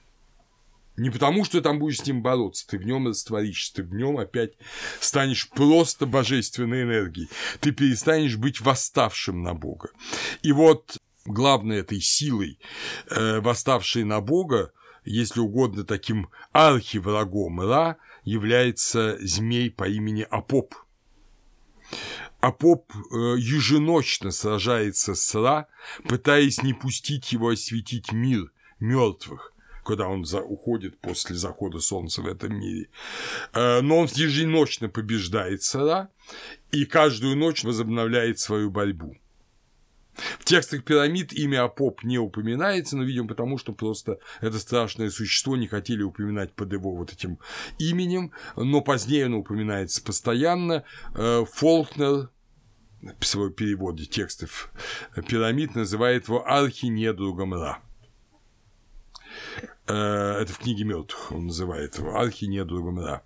Не 0.95 1.10
потому, 1.10 1.43
что 1.43 1.60
там 1.62 1.79
будешь 1.79 1.99
с 1.99 2.06
ним 2.06 2.21
бороться, 2.21 2.67
ты 2.67 2.77
в 2.77 2.86
нем 2.86 3.08
растворишься, 3.08 3.75
ты 3.75 3.84
в 3.84 3.93
нем 3.95 4.19
опять 4.19 4.53
станешь 4.99 5.49
просто 5.49 6.06
божественной 6.06 6.84
энергией, 6.84 7.29
ты 7.62 7.71
перестанешь 7.71 8.38
быть 8.38 8.62
восставшим 8.62 9.41
на 9.41 9.56
Бога. 9.56 9.89
И 10.43 10.51
вот 10.51 10.97
главной 11.25 11.79
этой 11.79 11.99
силой, 11.99 12.60
э, 13.10 13.39
восставшей 13.39 14.03
на 14.03 14.21
Бога, 14.21 14.71
если 15.03 15.39
угодно, 15.39 15.84
таким 15.84 16.29
архиврагом 16.51 17.62
Ра 17.62 17.97
является 18.23 19.17
змей 19.19 19.71
по 19.71 19.88
имени 19.88 20.27
Апоп. 20.29 20.75
Апоп 22.39 22.91
э, 22.93 23.15
еженочно 23.38 24.32
сражается 24.32 25.15
с 25.15 25.34
Ра, 25.34 25.67
пытаясь 26.08 26.62
не 26.62 26.73
пустить 26.73 27.32
его 27.32 27.49
осветить 27.49 28.12
мир 28.12 28.51
мертвых, 28.79 29.52
когда 29.84 30.08
он 30.08 30.26
за, 30.26 30.41
уходит 30.41 31.00
после 31.00 31.36
захода 31.36 31.80
солнца 31.80 32.22
в 32.22 32.28
этом 32.28 32.58
мире. 32.58 32.89
Э, 33.54 33.82
но 33.82 34.00
он 34.00 34.08
еженочно 34.13 34.89
побеждает 34.89 35.63
Сара 35.63 36.10
и 36.72 36.86
каждую 36.86 37.38
ночь 37.38 37.63
возобновляет 37.63 38.39
свою 38.39 38.69
борьбу. 38.69 39.15
В 40.39 40.46
текстах 40.46 40.84
пирамид 40.84 41.34
имя 41.34 41.63
Апоп 41.63 42.04
не 42.04 42.19
упоминается, 42.19 42.96
но, 42.96 43.04
видимо, 43.04 43.28
потому 43.28 43.58
что 43.58 43.74
просто 43.74 44.19
это 44.41 44.60
страшное 44.60 45.10
существо 45.10 45.58
не 45.58 45.67
хотели 45.67 46.04
упоминать 46.04 46.54
под 46.54 46.72
его 46.72 46.96
вот 46.96 47.12
этим 47.12 47.39
именем, 47.80 48.32
но 48.56 48.82
позднее 48.82 49.26
оно 49.26 49.39
упоминается 49.39 50.04
постоянно. 50.04 50.84
Э, 51.15 51.46
Фолкнер 51.52 52.30
в 53.19 53.26
своем 53.26 53.54
переводе 53.54 54.06
текстов 54.06 54.72
пирамид 55.28 55.76
называет 55.76 56.28
его 56.28 56.48
архинедругом 56.48 57.54
Ра. 57.54 57.80
Э, 59.87 60.41
это 60.41 60.53
в 60.53 60.59
книге 60.59 60.85
мертвых 60.85 61.31
он 61.31 61.47
называет 61.47 61.97
его, 61.97 62.17
архинедругом 62.17 62.99
Ра. 62.99 63.23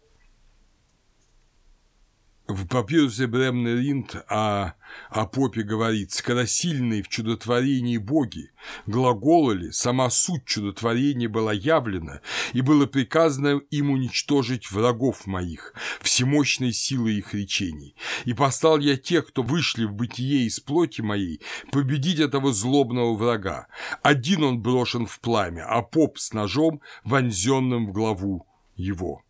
В 2.48 2.66
папирусе 2.66 3.28
Бремный 3.28 3.76
Ринд 3.82 4.16
о, 4.30 4.72
о 5.10 5.26
попе 5.26 5.64
говорится, 5.64 6.24
когда 6.24 6.48
сильные 6.48 7.04
в 7.04 7.10
чудотворении 7.10 7.98
боги 7.98 8.52
глаголали, 8.86 9.72
сама 9.72 10.10
суть 10.10 10.46
чудотворения 10.46 11.28
была 11.28 11.52
явлена, 11.52 12.22
и 12.54 12.62
было 12.62 12.86
приказано 12.86 13.60
им 13.70 13.92
уничтожить 13.92 14.72
врагов 14.72 15.28
моих, 15.28 15.74
всемощной 16.00 16.72
силой 16.72 17.16
их 17.16 17.34
речений. 17.34 17.98
И 18.24 18.34
послал 18.34 18.80
я 18.80 18.96
тех, 18.96 19.28
кто 19.28 19.44
вышли 19.44 19.84
в 19.84 19.92
бытие 19.92 20.46
из 20.46 20.62
плоти 20.62 21.02
моей, 21.02 21.42
победить 21.74 22.22
этого 22.22 22.54
злобного 22.54 23.14
врага. 23.18 23.68
Один 24.04 24.46
он 24.46 24.62
брошен 24.62 25.06
в 25.06 25.20
пламя, 25.20 25.66
а 25.68 25.82
поп 25.82 26.18
с 26.18 26.32
ножом, 26.32 26.80
вонзенным 27.04 27.88
в 27.88 27.92
главу 27.92 28.48
его. 28.78 29.22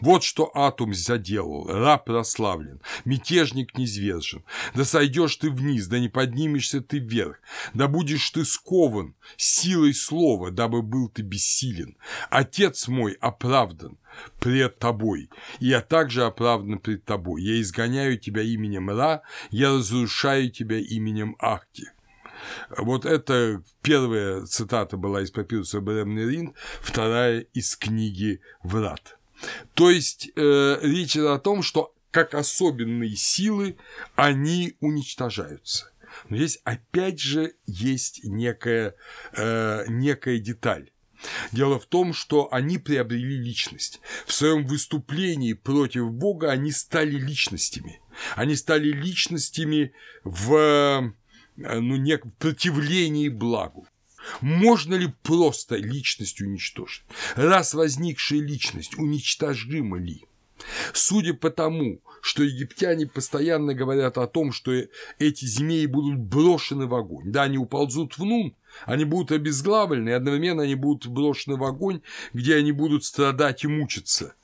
Вот 0.00 0.24
что 0.24 0.50
Атум 0.54 0.94
заделал, 0.94 1.66
раб 1.68 2.04
прославлен, 2.04 2.80
мятежник 3.04 3.76
низвержен. 3.78 4.44
Да 4.74 4.84
сойдешь 4.84 5.36
ты 5.36 5.50
вниз, 5.50 5.86
да 5.86 5.98
не 5.98 6.08
поднимешься 6.08 6.80
ты 6.80 6.98
вверх, 6.98 7.40
да 7.74 7.86
будешь 7.86 8.28
ты 8.30 8.44
скован 8.44 9.14
силой 9.36 9.94
слова, 9.94 10.50
дабы 10.50 10.82
был 10.82 11.08
ты 11.08 11.22
бессилен. 11.22 11.96
Отец 12.30 12.88
мой 12.88 13.12
оправдан 13.20 13.98
пред 14.40 14.78
тобой, 14.78 15.30
и 15.60 15.68
я 15.68 15.80
также 15.80 16.24
оправдан 16.24 16.78
пред 16.78 17.04
тобой. 17.04 17.42
Я 17.42 17.60
изгоняю 17.60 18.18
тебя 18.18 18.42
именем 18.42 18.90
Ра, 18.90 19.22
я 19.50 19.70
разрушаю 19.70 20.50
тебя 20.50 20.78
именем 20.78 21.36
Ахти. 21.38 21.86
Вот 22.76 23.04
это 23.04 23.62
первая 23.82 24.44
цитата 24.46 24.96
была 24.96 25.22
из 25.22 25.30
папируса 25.30 25.80
Беремнерин, 25.80 26.54
вторая 26.80 27.40
из 27.40 27.76
книги 27.76 28.40
«Врат». 28.62 29.19
То 29.74 29.90
есть 29.90 30.30
э, 30.36 30.78
речь 30.82 31.16
идет 31.16 31.30
о 31.30 31.38
том, 31.38 31.62
что 31.62 31.94
как 32.10 32.34
особенные 32.34 33.16
силы 33.16 33.76
они 34.14 34.76
уничтожаются. 34.80 35.90
Но 36.28 36.36
здесь 36.36 36.60
опять 36.64 37.20
же 37.20 37.54
есть 37.66 38.24
некая, 38.24 38.94
э, 39.32 39.84
некая 39.88 40.38
деталь. 40.38 40.90
Дело 41.52 41.78
в 41.78 41.86
том, 41.86 42.14
что 42.14 42.48
они 42.52 42.78
приобрели 42.78 43.36
личность. 43.36 44.00
В 44.26 44.32
своем 44.32 44.66
выступлении 44.66 45.52
против 45.52 46.10
Бога 46.10 46.50
они 46.50 46.72
стали 46.72 47.16
личностями. 47.16 48.00
Они 48.36 48.56
стали 48.56 48.88
личностями 48.88 49.92
в 50.24 51.14
ну, 51.56 51.96
не 51.96 52.16
в 52.16 52.34
противлении 52.38 53.28
благу. 53.28 53.86
Можно 54.40 54.94
ли 54.94 55.12
просто 55.22 55.76
личность 55.76 56.40
уничтожить? 56.40 57.04
Раз 57.36 57.74
возникшая 57.74 58.40
личность 58.40 58.98
уничтожима 58.98 59.98
ли? 59.98 60.24
Судя 60.92 61.34
по 61.34 61.50
тому, 61.50 62.02
что 62.20 62.42
египтяне 62.42 63.06
постоянно 63.06 63.74
говорят 63.74 64.18
о 64.18 64.26
том, 64.26 64.52
что 64.52 64.72
эти 65.18 65.44
змеи 65.44 65.86
будут 65.86 66.18
брошены 66.18 66.86
в 66.86 66.94
огонь. 66.94 67.32
Да, 67.32 67.44
они 67.44 67.58
уползут 67.58 68.18
в 68.18 68.24
Нун, 68.24 68.54
они 68.84 69.04
будут 69.04 69.32
обезглавлены, 69.32 70.10
и 70.10 70.12
одновременно 70.12 70.62
они 70.62 70.74
будут 70.74 71.10
брошены 71.10 71.56
в 71.56 71.64
огонь, 71.64 72.02
где 72.32 72.56
они 72.56 72.72
будут 72.72 73.04
страдать 73.04 73.64
и 73.64 73.68
мучиться. 73.68 74.34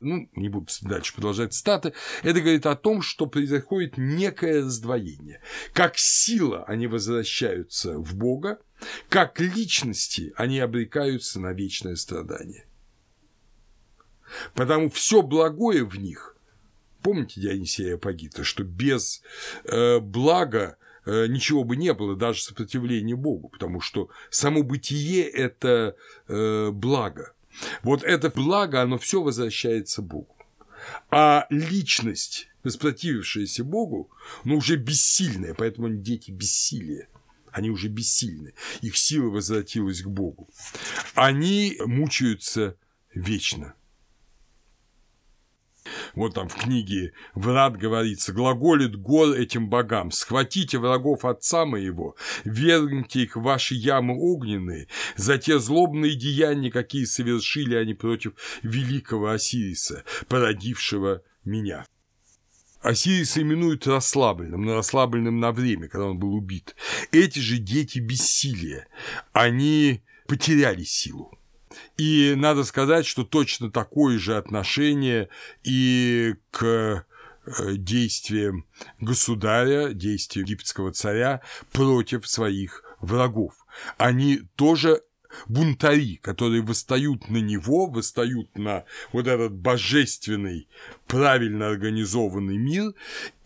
Ну, 0.00 0.28
не 0.34 0.48
буду 0.48 0.66
дальше 0.82 1.14
продолжать 1.14 1.54
статы. 1.54 1.94
Это 2.22 2.40
говорит 2.40 2.66
о 2.66 2.76
том, 2.76 3.00
что 3.00 3.26
происходит 3.26 3.96
некое 3.96 4.62
раздвоение. 4.62 5.40
Как 5.72 5.96
сила 5.96 6.64
они 6.64 6.86
возвращаются 6.86 7.98
в 7.98 8.14
Бога, 8.14 8.58
как 9.08 9.40
личности 9.40 10.32
они 10.36 10.58
обрекаются 10.60 11.40
на 11.40 11.52
вечное 11.52 11.96
страдание. 11.96 12.66
Потому 14.54 14.90
все 14.90 15.22
благое 15.22 15.84
в 15.84 15.96
них, 15.96 16.36
помните 17.02 17.40
Дионисия 17.40 17.94
Апагита, 17.94 18.44
что 18.44 18.64
без 18.64 19.22
э, 19.64 20.00
блага 20.00 20.76
э, 21.04 21.26
ничего 21.26 21.64
бы 21.64 21.76
не 21.76 21.92
было, 21.92 22.16
даже 22.16 22.42
сопротивления 22.42 23.16
Богу, 23.16 23.48
потому 23.48 23.80
что 23.80 24.08
само 24.30 24.62
бытие– 24.62 25.22
это 25.30 25.96
э, 26.28 26.70
благо. 26.70 27.32
Вот 27.82 28.02
это 28.02 28.30
благо, 28.30 28.82
оно 28.82 28.98
все 28.98 29.22
возвращается 29.22 30.02
Богу. 30.02 30.34
А 31.10 31.46
личность, 31.50 32.48
воспротивившаяся 32.64 33.64
Богу, 33.64 34.10
ну, 34.44 34.56
уже 34.56 34.76
бессильная, 34.76 35.54
поэтому 35.54 35.86
они 35.86 35.98
дети 35.98 36.30
бессилия. 36.30 37.08
Они 37.54 37.70
уже 37.70 37.86
бессильны. 37.86 38.52
Их 38.82 38.96
сила 38.96 39.30
возвратилась 39.30 40.02
к 40.02 40.08
Богу. 40.08 40.50
Они 41.14 41.76
мучаются 41.86 42.76
вечно. 43.14 43.74
Вот 46.16 46.34
там 46.34 46.48
в 46.48 46.56
книге 46.56 47.12
Врат 47.34 47.76
говорится, 47.76 48.32
глаголит 48.32 48.96
гор 48.96 49.36
этим 49.36 49.68
богам, 49.68 50.10
схватите 50.10 50.78
врагов 50.78 51.24
отца 51.24 51.64
моего, 51.64 52.16
вергните 52.44 53.22
их 53.22 53.36
в 53.36 53.42
ваши 53.42 53.74
ямы 53.76 54.16
огненные, 54.18 54.88
за 55.16 55.38
те 55.38 55.60
злобные 55.60 56.16
деяния, 56.16 56.72
какие 56.72 57.04
совершили 57.04 57.76
они 57.76 57.94
против 57.94 58.32
великого 58.62 59.30
Осириса, 59.30 60.04
породившего 60.26 61.22
меня. 61.44 61.84
Осириса 62.84 63.40
именуют 63.40 63.86
расслабленным, 63.86 64.62
но 64.62 64.74
расслабленным 64.74 65.40
на 65.40 65.52
время, 65.52 65.88
когда 65.88 66.08
он 66.08 66.18
был 66.18 66.34
убит. 66.34 66.76
Эти 67.12 67.38
же 67.38 67.56
дети 67.56 67.98
бессилия, 67.98 68.88
они 69.32 70.02
потеряли 70.28 70.84
силу. 70.84 71.38
И 71.96 72.34
надо 72.36 72.62
сказать, 72.62 73.06
что 73.06 73.24
точно 73.24 73.70
такое 73.70 74.18
же 74.18 74.36
отношение 74.36 75.30
и 75.62 76.34
к 76.50 77.06
э, 77.46 77.76
действиям 77.76 78.66
государя, 79.00 79.94
действиям 79.94 80.44
египетского 80.44 80.92
царя 80.92 81.40
против 81.72 82.28
своих 82.28 82.84
врагов. 83.00 83.54
Они 83.96 84.42
тоже 84.56 85.00
бунтари, 85.48 86.16
которые 86.16 86.62
восстают 86.62 87.28
на 87.28 87.38
него, 87.38 87.86
восстают 87.86 88.56
на 88.56 88.84
вот 89.12 89.26
этот 89.26 89.52
божественный, 89.54 90.68
правильно 91.06 91.68
организованный 91.68 92.56
мир, 92.56 92.94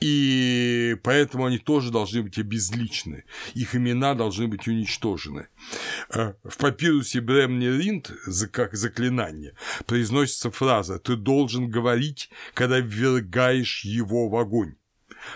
и 0.00 0.96
поэтому 1.02 1.46
они 1.46 1.58
тоже 1.58 1.90
должны 1.90 2.22
быть 2.22 2.38
обезличены, 2.38 3.24
их 3.54 3.74
имена 3.74 4.14
должны 4.14 4.48
быть 4.48 4.68
уничтожены. 4.68 5.48
Э, 6.10 6.34
в 6.44 6.56
папирусе 6.58 7.20
Бремни 7.20 7.66
Ринд, 7.66 8.10
как 8.52 8.74
заклинание, 8.74 9.54
произносится 9.86 10.50
фраза 10.50 10.98
«ты 10.98 11.16
должен 11.16 11.68
говорить, 11.68 12.30
когда 12.54 12.78
ввергаешь 12.78 13.84
его 13.84 14.28
в 14.28 14.36
огонь». 14.36 14.74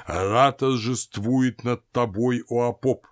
Ра 0.07 0.53
торжествует 0.53 1.65
над 1.65 1.89
тобой, 1.91 2.45
о 2.49 2.69
Апоп, 2.69 3.07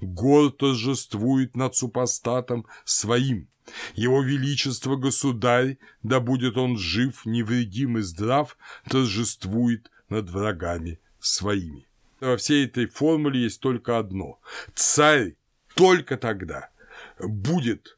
Гор 0.00 0.50
торжествует 0.52 1.56
над 1.56 1.74
супостатом 1.74 2.66
своим. 2.84 3.48
Его 3.94 4.22
Величество 4.22 4.96
Государь, 4.96 5.78
да 6.02 6.20
будет 6.20 6.56
он 6.56 6.78
жив, 6.78 7.26
невредим 7.26 7.98
и 7.98 8.02
здрав, 8.02 8.56
торжествует 8.88 9.90
над 10.08 10.30
врагами 10.30 11.00
своими. 11.18 11.86
Во 12.20 12.36
всей 12.36 12.66
этой 12.66 12.86
формуле 12.86 13.42
есть 13.42 13.60
только 13.60 13.98
одно. 13.98 14.38
Царь 14.74 15.34
только 15.74 16.16
тогда 16.16 16.70
будет 17.18 17.96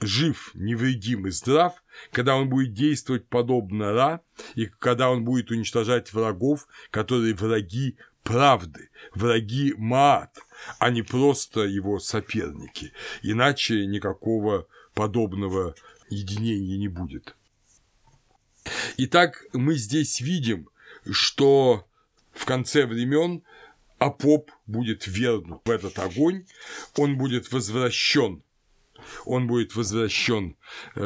жив, 0.00 0.50
невредим 0.54 1.26
и 1.26 1.30
здрав, 1.30 1.82
когда 2.10 2.36
он 2.36 2.48
будет 2.48 2.72
действовать 2.72 3.28
подобно 3.28 3.92
Ра, 3.92 4.20
и 4.54 4.66
когда 4.66 5.10
он 5.10 5.24
будет 5.24 5.50
уничтожать 5.50 6.12
врагов, 6.12 6.66
которые 6.90 7.34
враги 7.34 7.96
правды, 8.22 8.90
враги 9.14 9.74
Маат, 9.76 10.38
а 10.78 10.90
не 10.90 11.02
просто 11.02 11.60
его 11.60 11.98
соперники. 11.98 12.92
Иначе 13.22 13.86
никакого 13.86 14.66
подобного 14.94 15.74
единения 16.08 16.78
не 16.78 16.88
будет. 16.88 17.36
Итак, 18.96 19.44
мы 19.52 19.74
здесь 19.74 20.20
видим, 20.20 20.68
что 21.10 21.86
в 22.32 22.44
конце 22.44 22.86
времен 22.86 23.42
Апоп 23.98 24.50
будет 24.66 25.06
вернут 25.06 25.60
в 25.64 25.70
этот 25.70 25.98
огонь, 25.98 26.46
он 26.96 27.18
будет 27.18 27.52
возвращен 27.52 28.42
он 29.24 29.46
будет 29.46 29.74
возвращен 29.74 30.56
э, 30.94 31.00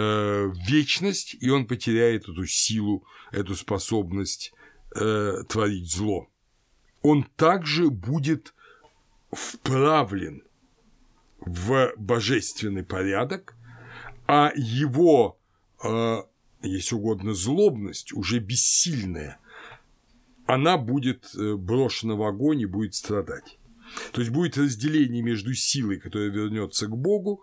в 0.46 0.68
вечность, 0.68 1.36
и 1.40 1.50
он 1.50 1.66
потеряет 1.66 2.28
эту 2.28 2.46
силу, 2.46 3.04
эту 3.32 3.54
способность 3.56 4.52
э, 4.94 5.42
творить 5.48 5.90
зло. 5.90 6.28
Он 7.02 7.24
также 7.36 7.90
будет 7.90 8.54
вправлен 9.34 10.42
в 11.40 11.92
божественный 11.96 12.84
порядок, 12.84 13.54
а 14.26 14.52
его, 14.54 15.38
э, 15.82 16.22
если 16.62 16.94
угодно, 16.94 17.34
злобность, 17.34 18.12
уже 18.12 18.38
бессильная, 18.38 19.38
она 20.46 20.78
будет 20.78 21.30
э, 21.34 21.54
брошена 21.54 22.14
в 22.14 22.22
огонь 22.22 22.60
и 22.60 22.66
будет 22.66 22.94
страдать. 22.94 23.58
То 24.12 24.20
есть 24.20 24.32
будет 24.32 24.56
разделение 24.56 25.22
между 25.22 25.54
силой, 25.54 25.98
которая 25.98 26.30
вернется 26.30 26.86
к 26.86 26.96
Богу, 26.96 27.42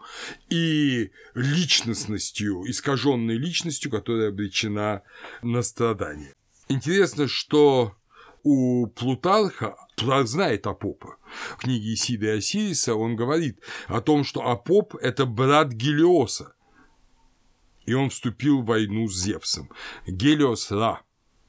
и 0.50 1.12
личностностью, 1.36 2.64
искаженной 2.70 3.38
личностью, 3.38 3.92
которая 3.92 4.30
обречена 4.30 5.04
на 5.44 5.62
страдание. 5.62 6.34
Интересно, 6.68 7.28
что 7.28 7.96
у 8.44 8.88
Плутарха, 8.88 9.76
Плутарх 9.96 10.28
знает 10.28 10.68
Апопа, 10.68 11.18
в 11.58 11.58
книге 11.58 11.94
Исида 11.94 12.28
и 12.28 12.38
Осириса 12.38 12.96
он 12.96 13.16
говорит 13.16 13.60
о 13.88 14.02
том, 14.02 14.24
что 14.24 14.48
Апоп– 14.48 14.96
это 15.02 15.26
брат 15.26 15.70
Гелиоса, 15.70 16.54
и 17.86 17.94
он 17.94 18.10
вступил 18.10 18.62
в 18.62 18.66
войну 18.66 19.08
с 19.08 19.16
Зевсом. 19.16 19.70
Гелиос– 20.08 20.72
Ра, 20.72 21.02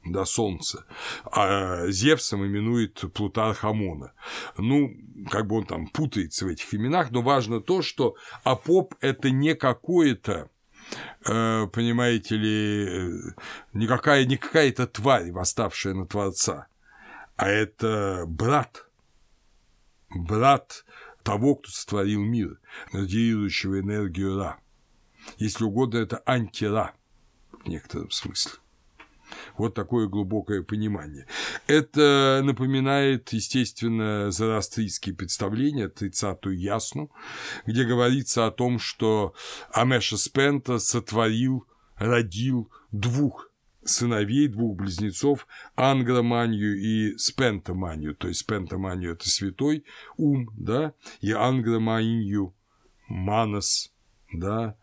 до 0.05 0.25
Солнца, 0.25 0.85
а 1.25 1.87
Зевсом 1.87 2.45
именует 2.45 3.03
Плутарх 3.13 3.63
Амона. 3.63 4.13
Ну, 4.57 4.93
как 5.29 5.47
бы 5.47 5.57
он 5.57 5.65
там 5.65 5.87
путается 5.87 6.45
в 6.45 6.49
этих 6.49 6.73
именах, 6.73 7.11
но 7.11 7.21
важно 7.21 7.61
то, 7.61 7.81
что 7.81 8.15
Апоп– 8.43 8.95
это 8.99 9.29
не 9.29 9.55
какое-то 9.55 10.49
э, 11.25 11.67
понимаете 11.67 12.35
ли, 12.35 12.87
э, 12.87 13.11
никакая, 13.73 14.25
не 14.25 14.37
какая-то 14.37 14.87
тварь, 14.87 15.31
восставшая 15.31 15.93
на 15.93 16.05
Творца 16.05 16.67
а 17.35 17.49
это 17.49 18.25
брат, 18.27 18.85
брат 20.09 20.85
того, 21.23 21.55
кто 21.55 21.69
сотворил 21.71 22.21
мир, 22.21 22.59
радиирующего 22.91 23.79
энергию 23.79 24.37
Ра. 24.37 24.59
Если 25.37 25.63
угодно, 25.63 25.99
это 25.99 26.21
антира 26.25 26.93
в 27.63 27.67
некотором 27.67 28.11
смысле. 28.11 28.51
Вот 29.57 29.73
такое 29.73 30.07
глубокое 30.07 30.61
понимание. 30.61 31.25
Это 31.65 32.41
напоминает, 32.43 33.33
естественно, 33.33 34.29
зороастрийские 34.31 35.15
представления, 35.15 35.87
30-ю 35.87 36.51
ясну, 36.51 37.11
где 37.65 37.83
говорится 37.83 38.45
о 38.45 38.51
том, 38.51 38.77
что 38.77 39.33
Амеша 39.71 40.17
Спента 40.17 40.77
сотворил, 40.77 41.65
родил 41.95 42.71
двух 42.91 43.49
сыновей, 43.85 44.47
двух 44.47 44.77
близнецов, 44.77 45.47
ангроманию 45.75 46.79
и 46.79 47.17
спентоманию, 47.17 48.15
то 48.15 48.27
есть 48.27 48.41
спентоманию– 48.41 49.11
это 49.13 49.29
святой 49.29 49.85
ум, 50.17 50.49
да, 50.57 50.93
и 51.21 51.31
ангроманию– 51.31 52.55
манас, 53.07 53.91
да, 54.31 54.75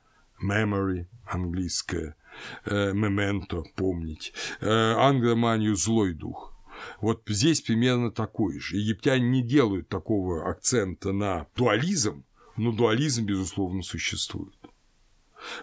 memory 0.42 1.07
английское, 1.26 2.16
э, 2.64 2.92
memento– 2.92 3.64
помнить, 3.76 4.32
э, 4.61 4.68
ангроманию– 4.68 5.74
злой 5.76 6.14
дух. 6.14 6.55
вот 7.01 7.22
здесь 7.26 7.61
примерно 7.61 8.11
такой 8.11 8.59
же. 8.59 8.76
Египтяне 8.76 9.28
не 9.28 9.42
делают 9.42 9.88
такого 9.88 10.48
акцента 10.48 11.12
на 11.12 11.46
дуализм, 11.57 12.24
но 12.57 12.72
дуализм, 12.72 13.24
безусловно, 13.26 13.82
существует. 13.82 14.59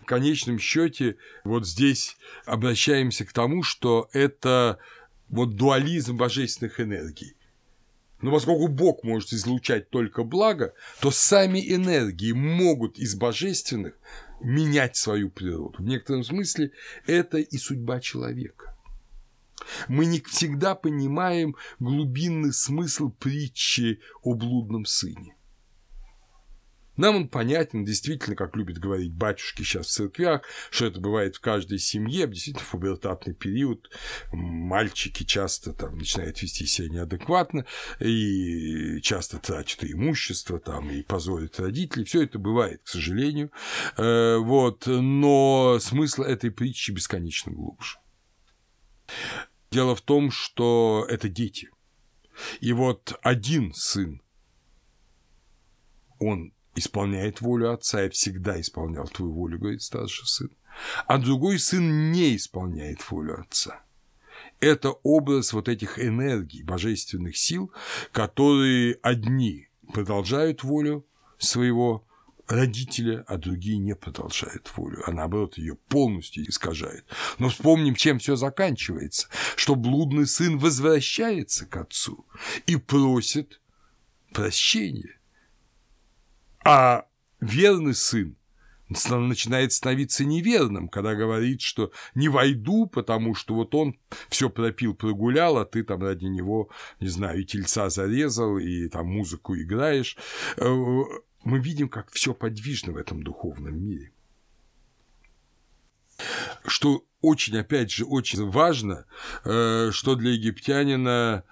В 0.02 0.06
конечном 0.06 0.60
счете, 0.60 1.18
вот 1.44 1.68
здесь 1.68 2.18
обращаемся 2.46 3.26
к 3.26 3.34
тому, 3.34 3.64
что 3.64 4.10
это 4.14 4.80
вот 5.30 5.56
дуализм 5.56 6.18
божественных 6.18 6.80
энергий. 6.80 7.36
Но 8.22 8.32
поскольку 8.32 8.68
Бог 8.68 9.04
может 9.04 9.32
излучать 9.32 9.90
только 9.90 10.24
благо, 10.24 10.74
то 11.02 11.12
сами 11.12 11.60
энергии 11.60 12.32
могут 12.32 12.98
из 12.98 13.16
божественных 13.16 13.94
менять 14.42 14.96
свою 14.96 15.30
природу. 15.30 15.76
В 15.78 15.84
некотором 15.84 16.24
смысле 16.24 16.72
это 17.06 17.38
и 17.38 17.58
судьба 17.58 18.00
человека. 18.00 18.76
Мы 19.88 20.06
не 20.06 20.22
всегда 20.22 20.76
понимаем 20.76 21.56
глубинный 21.80 22.54
смысл 22.54 23.10
притчи 23.10 24.00
о 24.22 24.34
блудном 24.34 24.86
сыне. 24.86 25.37
Нам 26.98 27.16
он 27.16 27.28
понятен, 27.30 27.86
действительно, 27.86 28.36
как 28.36 28.56
любят 28.56 28.80
говорить 28.80 29.14
батюшки 29.14 29.62
сейчас 29.62 29.88
в 29.88 29.92
церквях, 29.92 30.42
что 30.72 30.88
это 30.88 31.00
бывает 31.00 31.36
в 31.36 31.40
каждой 31.40 31.80
семье, 31.80 32.28
действительно, 32.28 32.66
в 32.66 32.72
пубертатный 32.72 33.34
период 33.34 33.90
мальчики 34.32 35.24
часто 35.24 35.74
там 35.74 35.98
начинают 35.98 36.42
вести 36.42 36.66
себя 36.66 36.90
неадекватно 36.90 37.66
и 38.00 39.00
часто 39.02 39.38
тратят 39.40 39.84
и 39.84 39.94
имущество 39.94 40.60
там, 40.60 40.90
и 40.90 41.04
позорят 41.04 41.60
родителей. 41.60 42.06
Все 42.06 42.24
это 42.24 42.40
бывает, 42.40 42.82
к 42.84 42.88
сожалению. 42.88 43.52
Э, 43.98 44.38
вот. 44.38 44.88
Но 44.88 45.78
смысл 45.80 46.24
этой 46.24 46.52
притчи 46.52 46.92
бесконечно 46.92 47.52
глубже. 47.52 47.98
Дело 49.72 49.96
в 49.96 50.02
том, 50.02 50.32
что 50.32 51.06
это 51.10 51.30
дети. 51.30 51.70
И 52.62 52.74
вот 52.74 53.18
один 53.22 53.74
сын, 53.74 54.22
он 56.20 56.54
исполняет 56.78 57.42
волю 57.42 57.74
отца 57.74 58.06
и 58.06 58.10
всегда 58.10 58.60
исполнял 58.60 59.08
твою 59.08 59.34
волю, 59.34 59.60
говорит 59.60 59.82
старший 59.82 60.28
сын, 60.28 60.50
а 61.08 61.18
другой 61.18 61.60
сын 61.60 62.12
не 62.12 62.36
исполняет 62.36 63.10
волю 63.10 63.42
отца. 63.42 63.84
Это 64.60 64.92
образ 65.04 65.54
вот 65.54 65.68
этих 65.68 66.00
энергий, 66.00 66.64
божественных 66.64 67.38
сил, 67.38 67.72
которые 68.12 68.98
одни 69.02 69.70
продолжают 69.94 70.64
волю 70.64 71.06
своего 71.38 72.08
родителя, 72.48 73.24
а 73.28 73.38
другие 73.38 73.78
не 73.78 73.96
продолжают 73.96 74.72
волю, 74.76 75.04
а 75.06 75.12
наоборот 75.12 75.58
ее 75.58 75.76
полностью 75.76 76.48
искажают. 76.48 77.06
Но 77.40 77.50
вспомним, 77.50 77.96
чем 77.96 78.20
все 78.20 78.36
заканчивается, 78.36 79.28
что 79.56 79.76
блудный 79.76 80.28
сын 80.28 80.58
возвращается 80.58 81.66
к 81.66 81.76
отцу 81.76 82.26
и 82.66 82.78
просит 82.78 83.60
прощения. 84.34 85.17
А 86.68 87.06
верный 87.40 87.96
сын 87.96 88.36
начинает 88.90 89.72
становиться 89.72 90.26
неверным, 90.26 90.90
когда 90.90 91.16
говорит, 91.16 91.62
что 91.62 91.94
не 92.14 92.28
войду, 92.28 92.88
потому 92.88 93.36
что 93.36 93.54
вот 93.54 93.74
он 93.74 93.98
все 94.28 94.50
пропил, 94.50 94.94
прогулял, 94.94 95.58
а 95.58 95.66
ты 95.66 95.82
там 95.86 96.04
ради 96.04 96.26
него, 96.26 96.70
не 97.00 97.08
знаю, 97.08 97.40
и 97.40 97.46
тельца 97.46 97.90
зарезал, 97.90 98.58
и 98.58 98.90
там 98.90 99.08
музыку 99.08 99.56
играешь. 99.56 100.18
Э, 100.58 100.68
мы 101.46 101.60
видим, 101.60 101.88
как 101.88 102.12
все 102.12 102.34
подвижно 102.34 102.92
в 102.92 102.98
этом 102.98 103.24
духовном 103.24 103.82
мире. 103.82 104.12
Что 106.66 107.06
очень, 107.22 107.58
опять 107.58 107.92
же, 107.92 108.04
очень 108.04 108.50
важно, 108.50 109.06
э, 109.46 109.92
что 109.94 110.16
для 110.16 110.32
египтянина 110.32 111.46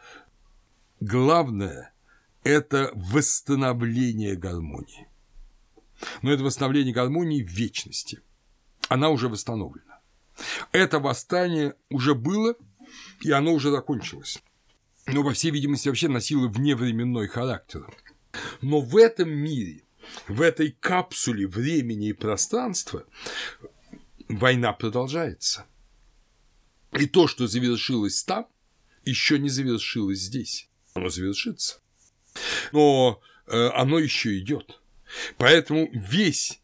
главное– 1.00 1.94
это 2.46 2.92
восстановление 2.94 4.36
гармонии. 4.36 5.08
Но 6.22 6.32
это 6.32 6.44
восстановление 6.44 6.94
гармонии 6.94 7.44
в 7.44 7.50
вечности. 7.50 8.22
Она 8.88 9.10
уже 9.10 9.28
восстановлена. 9.28 10.00
Это 10.72 11.00
восстание 11.00 11.76
уже 11.90 12.14
было, 12.14 12.56
и 13.22 13.32
оно 13.32 13.52
уже 13.52 13.72
закончилось. 13.72 14.44
Но, 15.08 15.24
по 15.24 15.32
всей 15.32 15.50
видимости, 15.50 15.88
вообще 15.90 16.08
носило 16.08 16.48
вневременной 16.48 17.28
характер. 17.28 17.88
Но 18.62 18.80
в 18.80 18.96
этом 18.96 19.30
мире, 19.32 19.82
в 20.28 20.42
этой 20.42 20.72
капсуле 20.72 21.48
времени 21.48 22.10
и 22.10 22.14
пространства 22.14 23.06
война 24.30 24.72
продолжается. 24.72 25.66
И 26.92 27.08
то, 27.08 27.28
что 27.28 27.48
завершилось 27.48 28.24
там, 28.24 28.48
еще 29.04 29.40
не 29.40 29.50
завершилось 29.50 30.20
здесь. 30.20 30.70
Оно 30.94 31.10
завершится 31.10 31.80
но 32.72 33.22
э, 33.48 33.70
оно 33.74 34.00
еще 34.00 34.38
идет. 34.38 34.80
Поэтому 35.38 35.90
весь 35.94 36.62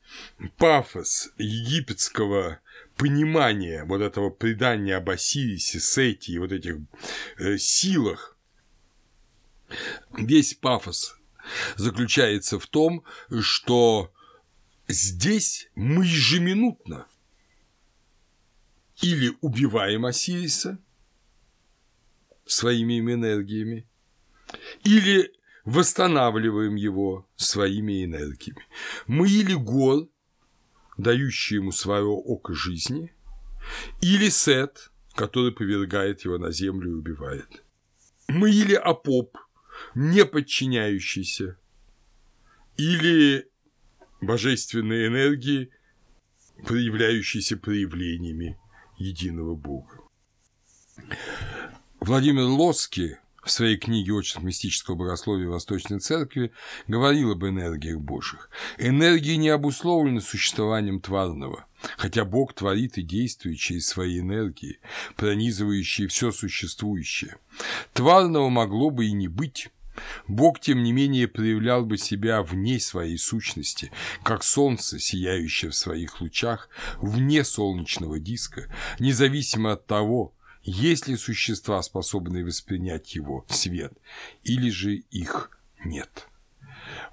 пафос 0.58 1.32
египетского 1.38 2.60
понимания 2.98 3.84
вот 3.86 4.02
этого 4.02 4.30
предания 4.30 4.96
об 4.98 5.10
Осирисе, 5.10 5.80
Сети 5.80 6.32
и 6.32 6.38
вот 6.38 6.52
этих 6.52 6.78
э, 7.38 7.58
силах, 7.58 8.38
весь 10.18 10.54
пафос 10.54 11.16
заключается 11.76 12.60
в 12.60 12.68
том, 12.68 13.04
что 13.42 14.14
здесь 14.88 15.70
мы 15.76 16.06
ежеминутно 16.06 17.08
или 19.02 19.36
убиваем 19.42 20.06
Осириса 20.06 20.78
своими 22.46 23.00
энергиями, 23.00 23.88
или 24.84 25.34
восстанавливаем 25.66 26.76
его 26.76 27.28
своими 27.36 28.04
энергиями. 28.04 28.66
Мы 29.08 29.30
или 29.30 29.54
гол, 29.54 30.12
дающий 30.98 31.56
ему 31.56 31.72
свое 31.72 32.06
око 32.06 32.54
жизни, 32.54 33.14
или 34.02 34.30
сет, 34.30 34.92
который 35.14 35.52
повергает 35.52 36.26
его 36.26 36.38
на 36.38 36.52
землю 36.52 36.92
и 36.92 36.96
убивает. 36.96 37.64
Мы 38.28 38.52
или 38.52 38.74
апоп, 38.74 39.38
не 39.96 40.26
подчиняющийся, 40.26 41.58
или 42.78 43.50
божественные 44.22 45.08
энергии, 45.08 45.72
проявляющиеся 46.66 47.58
проявлениями 47.58 48.58
единого 48.98 49.56
Бога. 49.56 50.00
Владимир 52.00 52.44
Лоски 52.44 53.20
в 53.44 53.52
своей 53.52 53.78
книге 53.78 54.14
«Очерк 54.14 54.44
мистического 54.44 54.96
богословия 54.96 55.48
Восточной 55.48 56.00
Церкви» 56.00 56.52
говорил 56.88 57.32
об 57.32 57.44
энергиях 57.44 58.00
Божьих. 58.00 58.50
Энергии 58.78 59.36
не 59.36 59.50
обусловлены 59.50 60.22
существованием 60.22 61.00
тварного, 61.00 61.66
хотя 61.98 62.26
Бог 62.26 62.54
творит 62.54 62.98
и 62.98 63.02
действует 63.02 63.58
через 63.58 63.88
свои 63.88 64.20
энергии, 64.20 64.80
пронизывающие 65.16 66.08
все 66.08 66.32
существующее. 66.32 67.38
Тварного 67.94 68.50
могло 68.50 68.90
бы 68.90 69.08
и 69.08 69.12
не 69.12 69.28
быть, 69.28 69.70
Бог, 70.28 70.60
тем 70.60 70.84
не 70.84 70.94
менее, 70.94 71.28
проявлял 71.28 71.86
бы 71.86 71.98
себя 71.98 72.42
вне 72.44 72.80
своей 72.80 73.18
сущности, 73.18 73.92
как 74.24 74.44
солнце, 74.44 75.00
сияющее 75.00 75.72
в 75.72 75.76
своих 75.76 76.22
лучах, 76.22 76.70
вне 77.02 77.44
солнечного 77.44 78.20
диска, 78.20 78.74
независимо 79.00 79.74
от 79.74 79.88
того, 79.88 80.34
есть 80.64 81.08
ли 81.08 81.16
существа, 81.16 81.82
способные 81.82 82.46
воспринять 82.46 83.16
его 83.16 83.46
свет, 83.50 83.94
или 84.44 84.70
же 84.70 84.96
их 84.96 85.58
нет? 85.84 86.28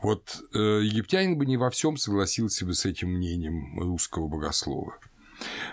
Вот 0.03 0.43
э, 0.55 0.59
египтянин 0.85 1.39
бы 1.39 1.47
не 1.47 1.57
во 1.57 1.71
всем 1.71 1.97
согласился 1.97 2.67
бы 2.67 2.75
с 2.75 2.85
этим 2.85 3.11
мнением 3.15 3.79
русского 3.79 4.29
богослова. 4.29 4.99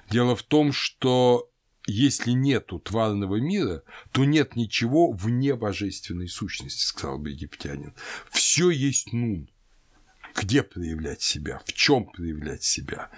Дело 0.10 0.36
в 0.36 0.44
том, 0.44 0.72
что 0.72 1.50
если 1.88 2.32
нету 2.32 2.80
тварного 2.80 3.38
мира, 3.38 3.84
то 4.12 4.26
нет 4.26 4.56
ничего 4.56 5.12
вне 5.12 5.56
божественной 5.56 6.28
сущности, 6.28 6.84
сказал 6.84 7.20
бы 7.20 7.32
египтянин. 7.32 7.94
Все 8.30 8.70
есть 8.70 9.14
нун. 9.14 9.50
Где 10.36 10.64
проявлять 10.64 11.22
себя? 11.22 11.62
В 11.66 11.74
чем 11.74 12.06
проявлять 12.06 12.64
себя? 12.64 13.10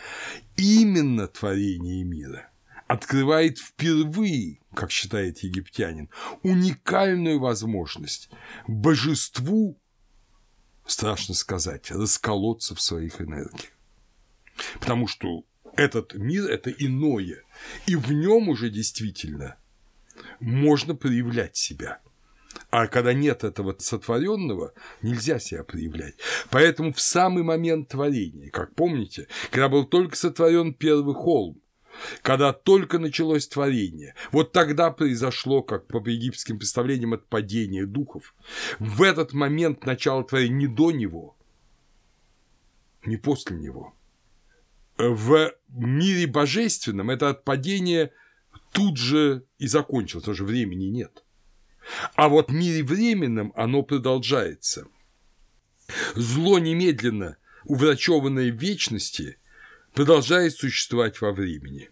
Именно 0.55 1.27
творение 1.27 2.03
мира– 2.03 2.49
открывает 2.87 3.59
впервые, 3.59 4.59
как 4.73 4.91
считает 4.91 5.39
египтянин, 5.39 6.09
уникальную 6.43 7.39
возможность 7.39 8.29
божеству, 8.67 9.77
страшно 10.85 11.35
сказать, 11.35 11.91
расколоться 11.91 12.75
в 12.75 12.81
своих 12.81 13.21
энергиях. 13.21 13.71
Потому 14.79 15.07
что 15.07 15.43
этот 15.75 16.13
мир– 16.15 16.45
это 16.49 16.71
иное, 16.71 17.43
и 17.85 17.95
в 17.95 18.11
нем 18.11 18.49
уже 18.49 18.69
действительно 18.69 19.57
можно 20.39 20.95
проявлять 20.95 21.55
себя. 21.55 21.99
А 22.71 22.87
когда 22.87 23.13
нет 23.13 23.43
этого 23.43 23.75
сотворенного, 23.77 24.73
нельзя 25.01 25.39
себя 25.39 25.63
проявлять. 25.63 26.15
Поэтому 26.49 26.91
в 26.91 26.99
самый 26.99 27.43
момент 27.43 27.89
творения, 27.89 28.49
как 28.49 28.73
помните, 28.73 29.27
когда 29.51 29.69
был 29.69 29.85
только 29.85 30.15
сотворен 30.15 30.73
первый 30.73 31.13
холм, 31.13 31.61
когда 32.21 32.53
только 32.53 32.99
началось 32.99 33.47
творение. 33.47 34.15
Вот 34.31 34.51
тогда 34.51 34.91
произошло, 34.91 35.61
как 35.61 35.87
по 35.87 35.97
египетским 36.07 36.57
представлениям, 36.57 37.13
отпадение 37.13 37.85
духов. 37.85 38.35
В 38.79 39.01
этот 39.01 39.33
момент 39.33 39.85
начало 39.85 40.23
творения 40.23 40.57
не 40.57 40.67
до 40.67 40.91
него, 40.91 41.37
не 43.05 43.17
после 43.17 43.57
него. 43.57 43.93
В 44.97 45.53
мире 45.69 46.27
божественном 46.27 47.09
это 47.09 47.29
отпадение 47.29 48.11
тут 48.71 48.97
же 48.97 49.45
и 49.59 49.67
закончилось, 49.67 50.23
потому 50.23 50.35
что 50.35 50.45
времени 50.45 50.85
нет. 50.85 51.23
А 52.15 52.29
вот 52.29 52.49
в 52.49 52.53
мире 52.53 52.83
временном 52.83 53.53
оно 53.55 53.83
продолжается. 53.83 54.87
Зло 56.15 56.59
немедленно, 56.59 57.37
уврачеванное 57.63 58.51
в 58.51 58.55
вечности, 58.55 59.37
продолжает 59.97 60.53
существовать 60.53 61.21
во 61.21 61.31
времени. 61.31 61.89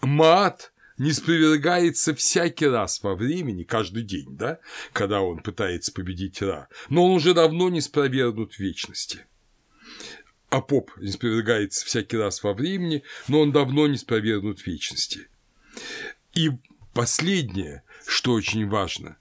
Маат 0.00 0.72
не 0.98 1.10
спровергается 1.10 2.14
всякий 2.14 2.68
раз 2.68 3.02
во 3.02 3.16
времени, 3.16 3.64
каждый 3.64 4.04
день, 4.04 4.36
да, 4.36 4.60
когда 4.92 5.20
он 5.20 5.40
пытается 5.40 5.92
победить 5.92 6.40
Ра, 6.40 6.68
но 6.88 7.06
он 7.06 7.10
уже 7.10 7.34
давно 7.34 7.70
не 7.70 7.80
спровергнут 7.80 8.54
в 8.54 8.60
вечности. 8.60 9.26
А 10.48 10.60
поп 10.60 10.92
не 10.98 11.10
спровергается 11.10 11.84
всякий 11.86 12.18
раз 12.18 12.40
во 12.44 12.54
времени, 12.54 13.02
но 13.26 13.40
он 13.40 13.50
давно 13.50 13.88
не 13.88 13.96
спровергнут 13.96 14.60
в 14.60 14.66
вечности. 14.68 15.26
И 16.34 16.50
последнее, 16.92 17.82
что 18.06 18.32
очень 18.32 18.68
важно, 18.68 19.16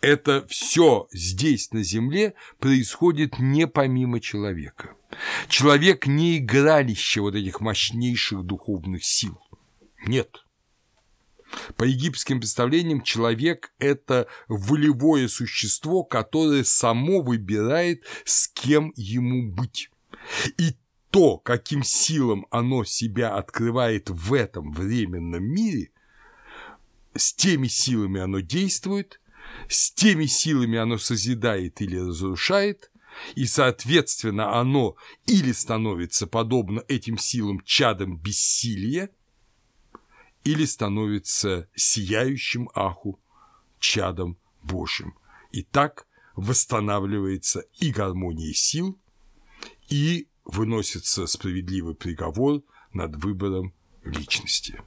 это 0.00 0.46
все 0.48 1.08
здесь 1.12 1.72
на 1.72 1.82
Земле 1.82 2.34
происходит 2.58 3.38
не 3.38 3.66
помимо 3.66 4.20
человека. 4.20 4.94
Человек 5.48 6.06
не 6.06 6.38
игралище 6.38 7.20
вот 7.20 7.34
этих 7.34 7.60
мощнейших 7.60 8.42
духовных 8.44 9.04
сил. 9.04 9.38
Нет. 10.06 10.44
По 11.76 11.84
египетским 11.84 12.40
представлениям 12.40 13.00
человек– 13.02 13.72
это 13.78 14.26
волевое 14.48 15.28
существо, 15.28 16.04
которое 16.04 16.62
само 16.62 17.22
выбирает, 17.22 18.04
с 18.24 18.48
кем 18.48 18.92
ему 18.96 19.50
быть. 19.50 19.90
И 20.58 20.76
то, 21.10 21.38
каким 21.38 21.82
силам 21.82 22.46
оно 22.50 22.84
себя 22.84 23.34
открывает 23.34 24.10
в 24.10 24.34
этом 24.34 24.72
временном 24.72 25.42
мире, 25.42 25.90
с 27.18 27.34
теми 27.34 27.66
силами 27.66 28.20
оно 28.20 28.40
действует, 28.40 29.20
с 29.68 29.92
теми 29.92 30.26
силами 30.26 30.78
оно 30.78 30.98
созидает 30.98 31.80
или 31.80 31.98
разрушает, 31.98 32.90
и, 33.34 33.46
соответственно, 33.46 34.58
оно 34.58 34.96
или 35.26 35.52
становится 35.52 36.26
подобно 36.26 36.82
этим 36.88 37.18
силам 37.18 37.60
чадом 37.64 38.16
бессилия, 38.16 39.10
или 40.44 40.64
становится 40.64 41.68
сияющим 41.74 42.70
аху 42.74 43.20
чадом 43.80 44.38
Божьим. 44.62 45.14
И 45.50 45.62
так 45.62 46.06
восстанавливается 46.36 47.64
и 47.80 47.90
гармония 47.90 48.52
сил, 48.54 48.98
и 49.88 50.28
выносится 50.44 51.26
справедливый 51.26 51.94
приговор 51.94 52.62
над 52.92 53.16
выбором 53.16 53.74
личности. 54.04 54.80